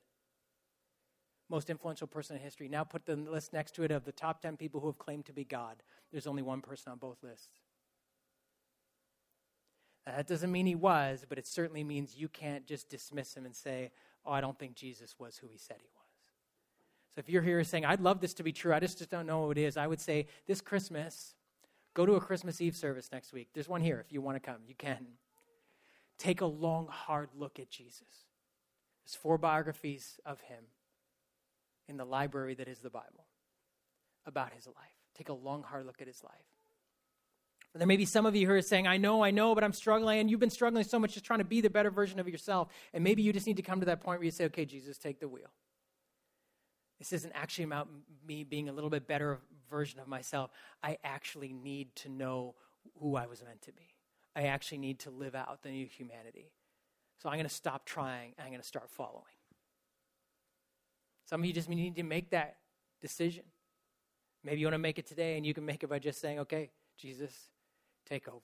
most 1.53 1.69
influential 1.69 2.07
person 2.07 2.35
in 2.35 2.43
history. 2.43 2.67
Now 2.67 2.83
put 2.83 3.05
the 3.05 3.15
list 3.15 3.53
next 3.53 3.75
to 3.75 3.83
it 3.83 3.91
of 3.91 4.05
the 4.05 4.11
top 4.11 4.41
10 4.41 4.57
people 4.57 4.81
who 4.81 4.87
have 4.87 4.99
claimed 4.99 5.27
to 5.27 5.35
be 5.35 5.45
God. 5.45 5.83
There's 6.11 6.27
only 6.27 6.43
one 6.43 6.63
person 6.63 6.91
on 6.91 6.99
both 6.99 7.23
lists. 7.23 7.61
Now, 10.07 10.17
that 10.17 10.27
doesn't 10.27 10.51
mean 10.51 10.67
he 10.67 10.75
was, 10.75 11.27
but 11.29 11.39
it 11.39 11.47
certainly 11.47 11.85
means 11.85 12.17
you 12.17 12.29
can't 12.29 12.67
just 12.67 12.89
dismiss 12.89 13.35
him 13.35 13.45
and 13.45 13.55
say, 13.55 13.93
oh, 14.25 14.33
I 14.33 14.41
don't 14.41 14.59
think 14.59 14.75
Jesus 14.75 15.15
was 15.19 15.37
who 15.37 15.47
he 15.47 15.59
said 15.59 15.77
he 15.79 15.89
was. 15.95 16.07
So 17.15 17.19
if 17.19 17.29
you're 17.29 17.43
here 17.43 17.63
saying, 17.63 17.85
I'd 17.85 18.01
love 18.01 18.21
this 18.21 18.33
to 18.35 18.43
be 18.43 18.53
true, 18.53 18.73
I 18.73 18.81
just, 18.81 18.97
just 18.97 19.11
don't 19.11 19.27
know 19.27 19.45
who 19.45 19.51
it 19.51 19.59
is, 19.59 19.77
I 19.77 19.87
would 19.87 20.01
say 20.01 20.27
this 20.47 20.63
Christmas, 20.63 21.35
go 21.93 22.07
to 22.07 22.15
a 22.15 22.21
Christmas 22.21 22.63
Eve 22.63 22.75
service 22.75 23.11
next 23.13 23.35
week. 23.35 23.49
There's 23.53 23.69
one 23.69 23.83
here 23.83 24.01
if 24.01 24.11
you 24.11 24.23
want 24.23 24.37
to 24.37 24.41
come. 24.41 24.63
You 24.67 24.75
can. 24.75 25.07
Take 26.19 26.41
a 26.41 26.47
long, 26.47 26.89
hard 26.89 27.29
look 27.37 27.61
at 27.61 27.69
Jesus. 27.69 28.27
There's 29.05 29.17
four 29.17 29.37
biographies 29.37 30.19
of 30.25 30.41
him 30.41 30.65
in 31.89 31.97
the 31.97 32.05
library 32.05 32.55
that 32.55 32.69
is 32.69 32.79
the 32.81 32.91
Bible 32.91 33.27
about 34.27 34.53
his 34.53 34.67
life. 34.67 34.75
Take 35.17 35.29
a 35.29 35.35
long, 35.35 35.63
hard 35.63 35.87
look 35.87 36.01
at 36.01 36.07
his 36.07 36.23
life. 36.23 36.33
There 37.75 37.87
may 37.87 37.97
be 37.97 38.05
some 38.05 38.27
of 38.27 38.37
you 38.37 38.47
who 38.47 38.53
are 38.53 38.63
saying, 38.63 38.87
I 38.87 38.99
know, 38.99 39.25
I 39.25 39.31
know, 39.31 39.55
but 39.55 39.65
I'm 39.65 39.73
struggling. 39.73 40.21
And 40.21 40.31
you've 40.31 40.41
been 40.41 40.51
struggling 40.51 40.85
so 40.85 40.99
much 40.99 41.15
just 41.15 41.25
trying 41.25 41.39
to 41.39 41.45
be 41.45 41.63
the 41.63 41.71
better 41.71 41.91
version 41.91 42.21
of 42.21 42.29
yourself. 42.29 42.69
And 42.93 43.03
maybe 43.03 43.23
you 43.23 43.33
just 43.33 43.47
need 43.47 43.57
to 43.57 43.63
come 43.63 43.81
to 43.81 43.87
that 43.87 44.01
point 44.01 44.21
where 44.21 44.27
you 44.27 44.31
say, 44.31 44.45
okay, 44.47 44.67
Jesus, 44.67 44.99
take 44.99 45.21
the 45.21 45.29
wheel. 45.29 45.51
This 46.99 47.13
isn't 47.15 47.33
actually 47.35 47.65
about 47.65 47.89
me 48.27 48.45
being 48.45 48.69
a 48.69 48.73
little 48.73 48.91
bit 48.91 49.09
better 49.09 49.41
version 49.71 50.01
of 50.01 50.07
myself. 50.07 50.51
I 50.83 50.99
actually 51.03 51.53
need 51.53 51.97
to 51.97 52.11
know 52.11 52.55
who 53.01 53.17
I 53.17 53.27
was 53.27 53.43
meant 53.43 53.63
to 53.63 53.73
be. 53.73 53.89
I 54.37 54.45
actually 54.45 54.79
need 54.79 55.01
to 55.01 55.11
live 55.11 55.35
out 55.35 55.63
the 55.63 55.71
new 55.71 55.87
humanity. 55.87 56.53
So 57.19 57.29
I'm 57.29 57.37
going 57.37 57.49
to 57.49 57.55
stop 57.55 57.87
trying 57.87 58.35
I'm 58.39 58.49
going 58.49 58.61
to 58.61 58.67
start 58.67 58.91
following. 58.91 59.25
Some 61.33 61.41
of 61.41 61.47
you 61.47 61.55
just 61.55 61.71
need 61.71 61.97
to 61.97 62.03
make 62.03 62.29
that 62.33 62.57
decision. 63.01 63.45
Maybe 64.45 64.61
you 64.61 64.67
want 64.67 64.75
to 64.75 64.79
make 64.79 64.99
it 64.99 65.07
today, 65.07 65.39
and 65.39 65.47
you 65.47 65.55
can 65.55 65.65
make 65.65 65.83
it 65.83 65.87
by 65.89 65.99
just 65.99 66.21
saying, 66.21 66.41
okay, 66.41 66.69
Jesus, 66.99 67.33
take 68.07 68.29
over. 68.29 68.43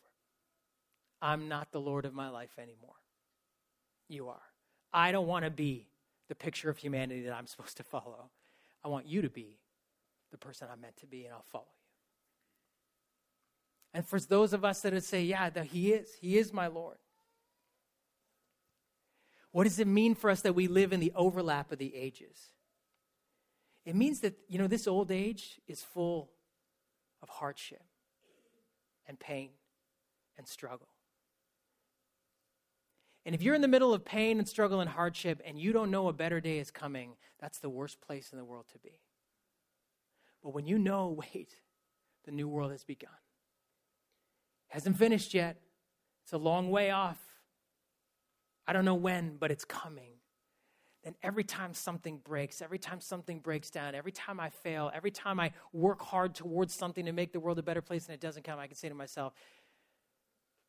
I'm 1.20 1.48
not 1.48 1.70
the 1.70 1.82
Lord 1.82 2.06
of 2.06 2.14
my 2.14 2.30
life 2.30 2.58
anymore. 2.58 2.94
You 4.08 4.28
are. 4.30 4.40
I 4.90 5.12
don't 5.12 5.26
want 5.26 5.44
to 5.44 5.50
be 5.50 5.90
the 6.30 6.34
picture 6.34 6.70
of 6.70 6.78
humanity 6.78 7.24
that 7.24 7.34
I'm 7.34 7.46
supposed 7.46 7.76
to 7.76 7.82
follow. 7.82 8.30
I 8.82 8.88
want 8.88 9.06
you 9.06 9.20
to 9.20 9.28
be 9.28 9.58
the 10.30 10.38
person 10.38 10.68
I'm 10.72 10.80
meant 10.80 10.96
to 11.00 11.06
be, 11.06 11.26
and 11.26 11.34
I'll 11.34 11.44
follow 11.46 11.66
you. 13.92 13.98
And 13.98 14.06
for 14.06 14.18
those 14.18 14.54
of 14.54 14.64
us 14.64 14.80
that 14.80 14.94
would 14.94 15.04
say, 15.04 15.22
yeah, 15.24 15.50
that 15.50 15.66
He 15.66 15.92
is, 15.92 16.14
He 16.22 16.38
is 16.38 16.54
my 16.54 16.68
Lord. 16.68 16.96
What 19.52 19.64
does 19.64 19.78
it 19.78 19.86
mean 19.86 20.14
for 20.14 20.30
us 20.30 20.40
that 20.40 20.54
we 20.54 20.68
live 20.68 20.94
in 20.94 21.00
the 21.00 21.12
overlap 21.14 21.70
of 21.70 21.76
the 21.76 21.94
ages? 21.94 22.48
It 23.88 23.96
means 23.96 24.20
that, 24.20 24.34
you 24.48 24.58
know, 24.58 24.66
this 24.66 24.86
old 24.86 25.10
age 25.10 25.62
is 25.66 25.82
full 25.82 26.28
of 27.22 27.30
hardship 27.30 27.80
and 29.06 29.18
pain 29.18 29.48
and 30.36 30.46
struggle. 30.46 30.88
And 33.24 33.34
if 33.34 33.40
you're 33.40 33.54
in 33.54 33.62
the 33.62 33.66
middle 33.66 33.94
of 33.94 34.04
pain 34.04 34.38
and 34.38 34.46
struggle 34.46 34.80
and 34.80 34.90
hardship 34.90 35.40
and 35.42 35.58
you 35.58 35.72
don't 35.72 35.90
know 35.90 36.08
a 36.08 36.12
better 36.12 36.38
day 36.38 36.58
is 36.58 36.70
coming, 36.70 37.16
that's 37.40 37.60
the 37.60 37.70
worst 37.70 38.02
place 38.02 38.28
in 38.30 38.36
the 38.36 38.44
world 38.44 38.66
to 38.72 38.78
be. 38.78 39.00
But 40.42 40.52
when 40.52 40.66
you 40.66 40.78
know, 40.78 41.08
wait, 41.32 41.54
the 42.26 42.30
new 42.30 42.46
world 42.46 42.72
has 42.72 42.84
begun. 42.84 43.08
It 44.68 44.74
Hasn't 44.74 44.98
finished 44.98 45.32
yet. 45.32 45.62
It's 46.24 46.34
a 46.34 46.38
long 46.38 46.70
way 46.70 46.90
off. 46.90 47.16
I 48.66 48.74
don't 48.74 48.84
know 48.84 48.94
when, 48.96 49.38
but 49.38 49.50
it's 49.50 49.64
coming. 49.64 50.17
And 51.08 51.16
every 51.22 51.42
time 51.42 51.72
something 51.72 52.18
breaks, 52.18 52.60
every 52.60 52.78
time 52.78 53.00
something 53.00 53.38
breaks 53.38 53.70
down, 53.70 53.94
every 53.94 54.12
time 54.12 54.38
I 54.38 54.50
fail, 54.50 54.90
every 54.94 55.10
time 55.10 55.40
I 55.40 55.52
work 55.72 56.02
hard 56.02 56.34
towards 56.34 56.74
something 56.74 57.06
to 57.06 57.12
make 57.12 57.32
the 57.32 57.40
world 57.40 57.58
a 57.58 57.62
better 57.62 57.80
place 57.80 58.04
and 58.04 58.14
it 58.14 58.20
doesn't 58.20 58.42
come, 58.44 58.58
I 58.58 58.66
can 58.66 58.76
say 58.76 58.90
to 58.90 58.94
myself, 58.94 59.32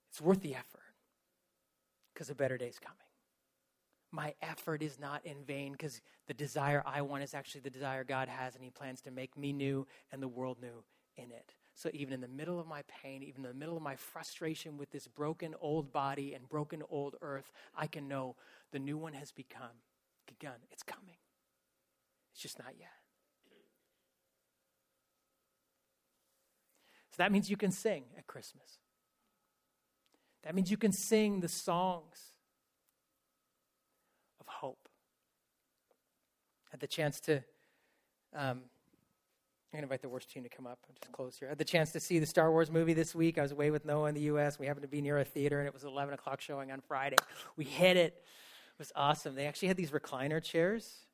it's 0.10 0.22
worth 0.22 0.40
the 0.40 0.56
effort 0.56 0.96
because 2.14 2.30
a 2.30 2.36
better 2.36 2.58
day 2.58 2.68
is 2.68 2.80
coming. 2.80 2.96
my 4.12 4.34
effort 4.42 4.82
is 4.82 5.00
not 5.00 5.26
in 5.26 5.44
vain 5.46 5.74
because 5.74 6.02
the 6.28 6.34
desire 6.34 6.84
I 6.86 7.02
want 7.02 7.24
is 7.24 7.34
actually 7.34 7.62
the 7.62 7.70
desire 7.70 8.06
God 8.06 8.30
has, 8.30 8.56
and 8.56 8.64
He 8.64 8.70
plans 8.70 9.02
to 9.02 9.12
make 9.12 9.38
me 9.38 9.54
new 9.54 9.88
and 10.12 10.24
the 10.24 10.28
world 10.30 10.58
new 10.62 10.84
in 11.18 11.32
it. 11.32 11.54
So 11.76 11.90
even 11.94 12.14
in 12.14 12.22
the 12.22 12.28
middle 12.30 12.60
of 12.60 12.68
my 12.68 12.84
pain, 12.88 13.24
even 13.24 13.44
in 13.44 13.52
the 13.52 13.58
middle 13.58 13.78
of 13.78 13.84
my 13.84 13.96
frustration 13.96 14.78
with 14.78 14.92
this 14.92 15.08
broken 15.08 15.54
old 15.62 15.92
body 15.92 16.34
and 16.34 16.48
broken 16.50 16.82
old 16.90 17.16
earth, 17.22 17.52
I 17.76 17.88
can 17.88 18.08
know 18.08 18.36
the 18.72 18.80
new 18.80 18.98
one 18.98 19.14
has 19.14 19.32
become 19.32 19.76
begun. 20.40 20.56
It's 20.72 20.84
coming. 20.84 21.18
It's 22.34 22.42
just 22.42 22.60
not 22.60 22.74
yet. 22.80 22.90
So 27.12 27.16
that 27.24 27.32
means 27.32 27.50
you 27.50 27.58
can 27.58 27.72
sing 27.72 28.06
at 28.18 28.28
Christmas. 28.28 28.80
That 30.44 30.56
means 30.56 30.72
you 30.72 30.78
can 30.78 30.92
sing 30.92 31.42
the 31.42 31.50
songs 31.50 32.32
of 34.40 34.48
hope. 34.48 34.88
I 36.68 36.72
had 36.72 36.80
the 36.80 36.88
chance 36.88 37.20
to 37.22 37.44
um, 38.34 38.62
I'm 39.72 39.78
going 39.78 39.82
to 39.82 39.86
invite 39.86 40.02
the 40.02 40.10
worship 40.10 40.32
team 40.32 40.44
to 40.44 40.50
come 40.50 40.66
up. 40.66 40.80
I'll 40.88 40.96
just 41.00 41.12
close 41.12 41.38
here. 41.38 41.48
I 41.48 41.52
had 41.52 41.60
the 41.60 41.66
chance 41.66 41.92
to 41.92 42.00
see 42.00 42.18
the 42.18 42.26
Star 42.26 42.50
Wars 42.52 42.72
movie 42.72 42.94
this 42.94 43.14
week. 43.14 43.38
I 43.38 43.44
was 43.44 43.52
away 43.52 43.70
with 43.70 43.86
Noah 43.86 44.10
in 44.10 44.16
the 44.16 44.22
U.S. 44.22 44.58
We 44.58 44.66
happened 44.66 44.82
to 44.82 44.88
be 44.88 45.00
near 45.00 45.20
a 45.20 45.24
theater, 45.24 45.60
and 45.60 45.68
it 45.68 45.74
was 45.74 45.84
11 45.84 46.16
o'clock 46.16 46.42
showing 46.42 46.72
on 46.72 46.82
Friday. 46.88 47.18
We 47.56 47.66
hit 47.66 47.96
it. 47.96 48.02
It 48.02 48.24
was 48.80 48.92
awesome. 48.96 49.36
They 49.36 49.46
actually 49.46 49.68
had 49.68 49.78
these 49.78 49.92
recliner 49.92 50.42
chairs, 50.42 51.06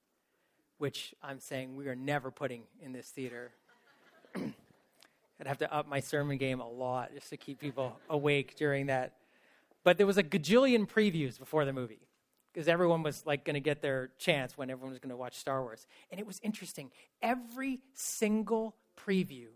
which 0.77 1.13
I'm 1.21 1.39
saying 1.39 1.75
we 1.75 1.87
are 1.87 1.95
never 1.95 2.31
putting 2.31 2.63
in 2.79 2.93
this 2.93 3.07
theater. 3.07 3.51
I'd 4.35 5.47
have 5.47 5.57
to 5.57 5.73
up 5.73 5.89
my 5.89 5.99
sermon 5.99 6.37
game 6.37 6.61
a 6.61 6.69
lot 6.69 7.13
just 7.13 7.29
to 7.31 7.37
keep 7.37 7.59
people 7.59 7.99
awake 8.09 8.55
during 8.55 8.85
that. 8.85 9.15
But 9.83 9.97
there 9.97 10.07
was 10.07 10.17
a 10.17 10.23
gajillion 10.23 10.87
previews 10.87 11.37
before 11.37 11.65
the 11.65 11.73
movie 11.73 12.07
because 12.53 12.67
everyone 12.67 13.03
was 13.03 13.25
like 13.25 13.43
going 13.43 13.55
to 13.55 13.59
get 13.59 13.81
their 13.81 14.11
chance 14.17 14.57
when 14.57 14.69
everyone 14.69 14.91
was 14.91 14.99
going 14.99 15.09
to 15.09 15.17
watch 15.17 15.35
Star 15.35 15.61
Wars. 15.61 15.87
And 16.09 16.19
it 16.19 16.25
was 16.25 16.39
interesting. 16.41 16.91
Every 17.21 17.81
single 17.93 18.75
preview 18.97 19.47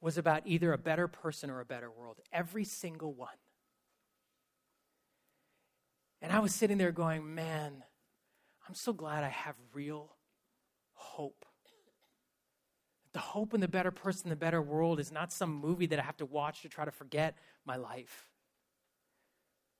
was 0.00 0.16
about 0.16 0.42
either 0.46 0.72
a 0.72 0.78
better 0.78 1.08
person 1.08 1.50
or 1.50 1.60
a 1.60 1.64
better 1.64 1.90
world. 1.90 2.16
Every 2.32 2.64
single 2.64 3.12
one. 3.12 3.28
And 6.22 6.32
I 6.32 6.38
was 6.38 6.54
sitting 6.54 6.78
there 6.78 6.92
going, 6.92 7.34
man, 7.34 7.84
I'm 8.68 8.74
so 8.74 8.92
glad 8.92 9.22
I 9.22 9.28
have 9.28 9.54
real 9.72 10.16
hope. 10.94 11.44
The 13.12 13.18
hope 13.20 13.54
in 13.54 13.60
the 13.60 13.68
better 13.68 13.90
person, 13.90 14.30
the 14.30 14.36
better 14.36 14.60
world 14.60 15.00
is 15.00 15.10
not 15.12 15.32
some 15.32 15.54
movie 15.54 15.86
that 15.86 15.98
I 15.98 16.02
have 16.02 16.16
to 16.18 16.26
watch 16.26 16.62
to 16.62 16.68
try 16.68 16.84
to 16.84 16.90
forget 16.90 17.36
my 17.64 17.76
life 17.76 18.30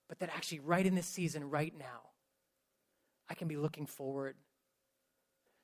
but 0.09 0.18
that 0.20 0.31
actually, 0.35 0.61
right 0.61 0.85
in 0.85 0.94
this 0.94 1.07
season, 1.07 1.51
right 1.51 1.75
now, 1.77 2.11
I 3.29 3.35
can 3.35 3.49
be 3.49 3.57
looking 3.57 3.87
forward 3.87 4.37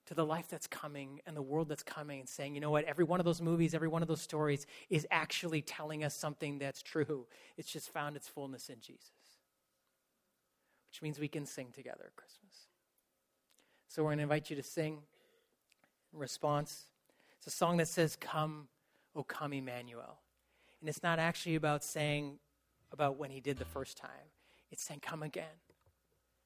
to 0.07 0.15
the 0.15 0.27
life 0.27 0.49
that's 0.49 0.67
coming 0.67 1.21
and 1.27 1.37
the 1.37 1.43
world 1.43 1.69
that's 1.69 1.85
coming 1.85 2.19
and 2.19 2.29
saying, 2.29 2.57
you 2.57 2.61
know 2.61 2.73
what, 2.73 2.85
every 2.85 3.05
one 3.05 3.21
of 3.21 3.25
those 3.25 3.41
movies, 3.41 3.73
every 3.73 3.87
one 3.87 4.03
of 4.03 4.09
those 4.09 4.21
stories 4.21 4.67
is 4.91 5.07
actually 5.13 5.63
telling 5.63 6.03
us 6.03 6.15
something 6.15 6.59
that's 6.59 6.83
true. 6.83 7.27
It's 7.57 7.71
just 7.71 7.91
found 7.91 8.17
its 8.17 8.27
fullness 8.27 8.69
in 8.69 8.81
Jesus, 8.81 9.13
which 10.93 11.01
means 11.01 11.19
we 11.19 11.29
can 11.29 11.47
sing 11.47 11.69
together 11.75 12.05
at 12.07 12.17
Christmas. 12.17 12.67
So 13.89 14.03
we're 14.03 14.11
going 14.11 14.19
to 14.19 14.25
invite 14.25 14.51
you 14.51 14.57
to 14.57 14.63
sing 14.63 14.99
in 16.13 16.19
response. 16.19 16.85
It's 17.39 17.47
a 17.47 17.51
song 17.51 17.79
that 17.79 17.89
says, 17.89 18.15
Come, 18.15 18.69
O 19.17 19.23
come, 19.23 19.55
Emmanuel. 19.55 20.19
And 20.81 20.91
it's 20.91 21.03
not 21.03 21.19
actually 21.19 21.55
about 21.55 21.83
saying, 21.83 22.39
about 22.93 23.17
when 23.17 23.31
he 23.31 23.41
did 23.41 23.57
the 23.57 23.65
first 23.65 23.97
time. 23.97 24.11
It's 24.71 24.85
saying, 24.85 25.01
Come 25.01 25.23
again. 25.23 25.57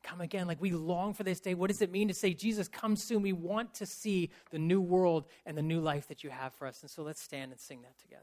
Come 0.05 0.21
again. 0.21 0.47
Like 0.47 0.63
we 0.63 0.71
long 0.71 1.13
for 1.13 1.25
this 1.25 1.41
day. 1.41 1.55
What 1.55 1.67
does 1.69 1.83
it 1.83 1.91
mean 1.91 2.07
to 2.07 2.15
say, 2.15 2.33
Jesus, 2.33 2.69
come 2.69 2.95
soon? 2.95 3.23
We 3.23 3.33
want 3.33 3.75
to 3.75 3.87
see 3.87 4.31
the 4.53 4.61
new 4.61 4.81
world 4.81 5.25
and 5.45 5.59
the 5.59 5.63
new 5.63 5.81
life 5.81 6.07
that 6.07 6.23
you 6.23 6.31
have 6.31 6.55
for 6.55 6.69
us. 6.69 6.83
And 6.83 6.91
so 6.91 7.03
let's 7.03 7.21
stand 7.21 7.51
and 7.51 7.61
sing 7.61 7.83
that 7.83 7.99
together. 7.99 8.23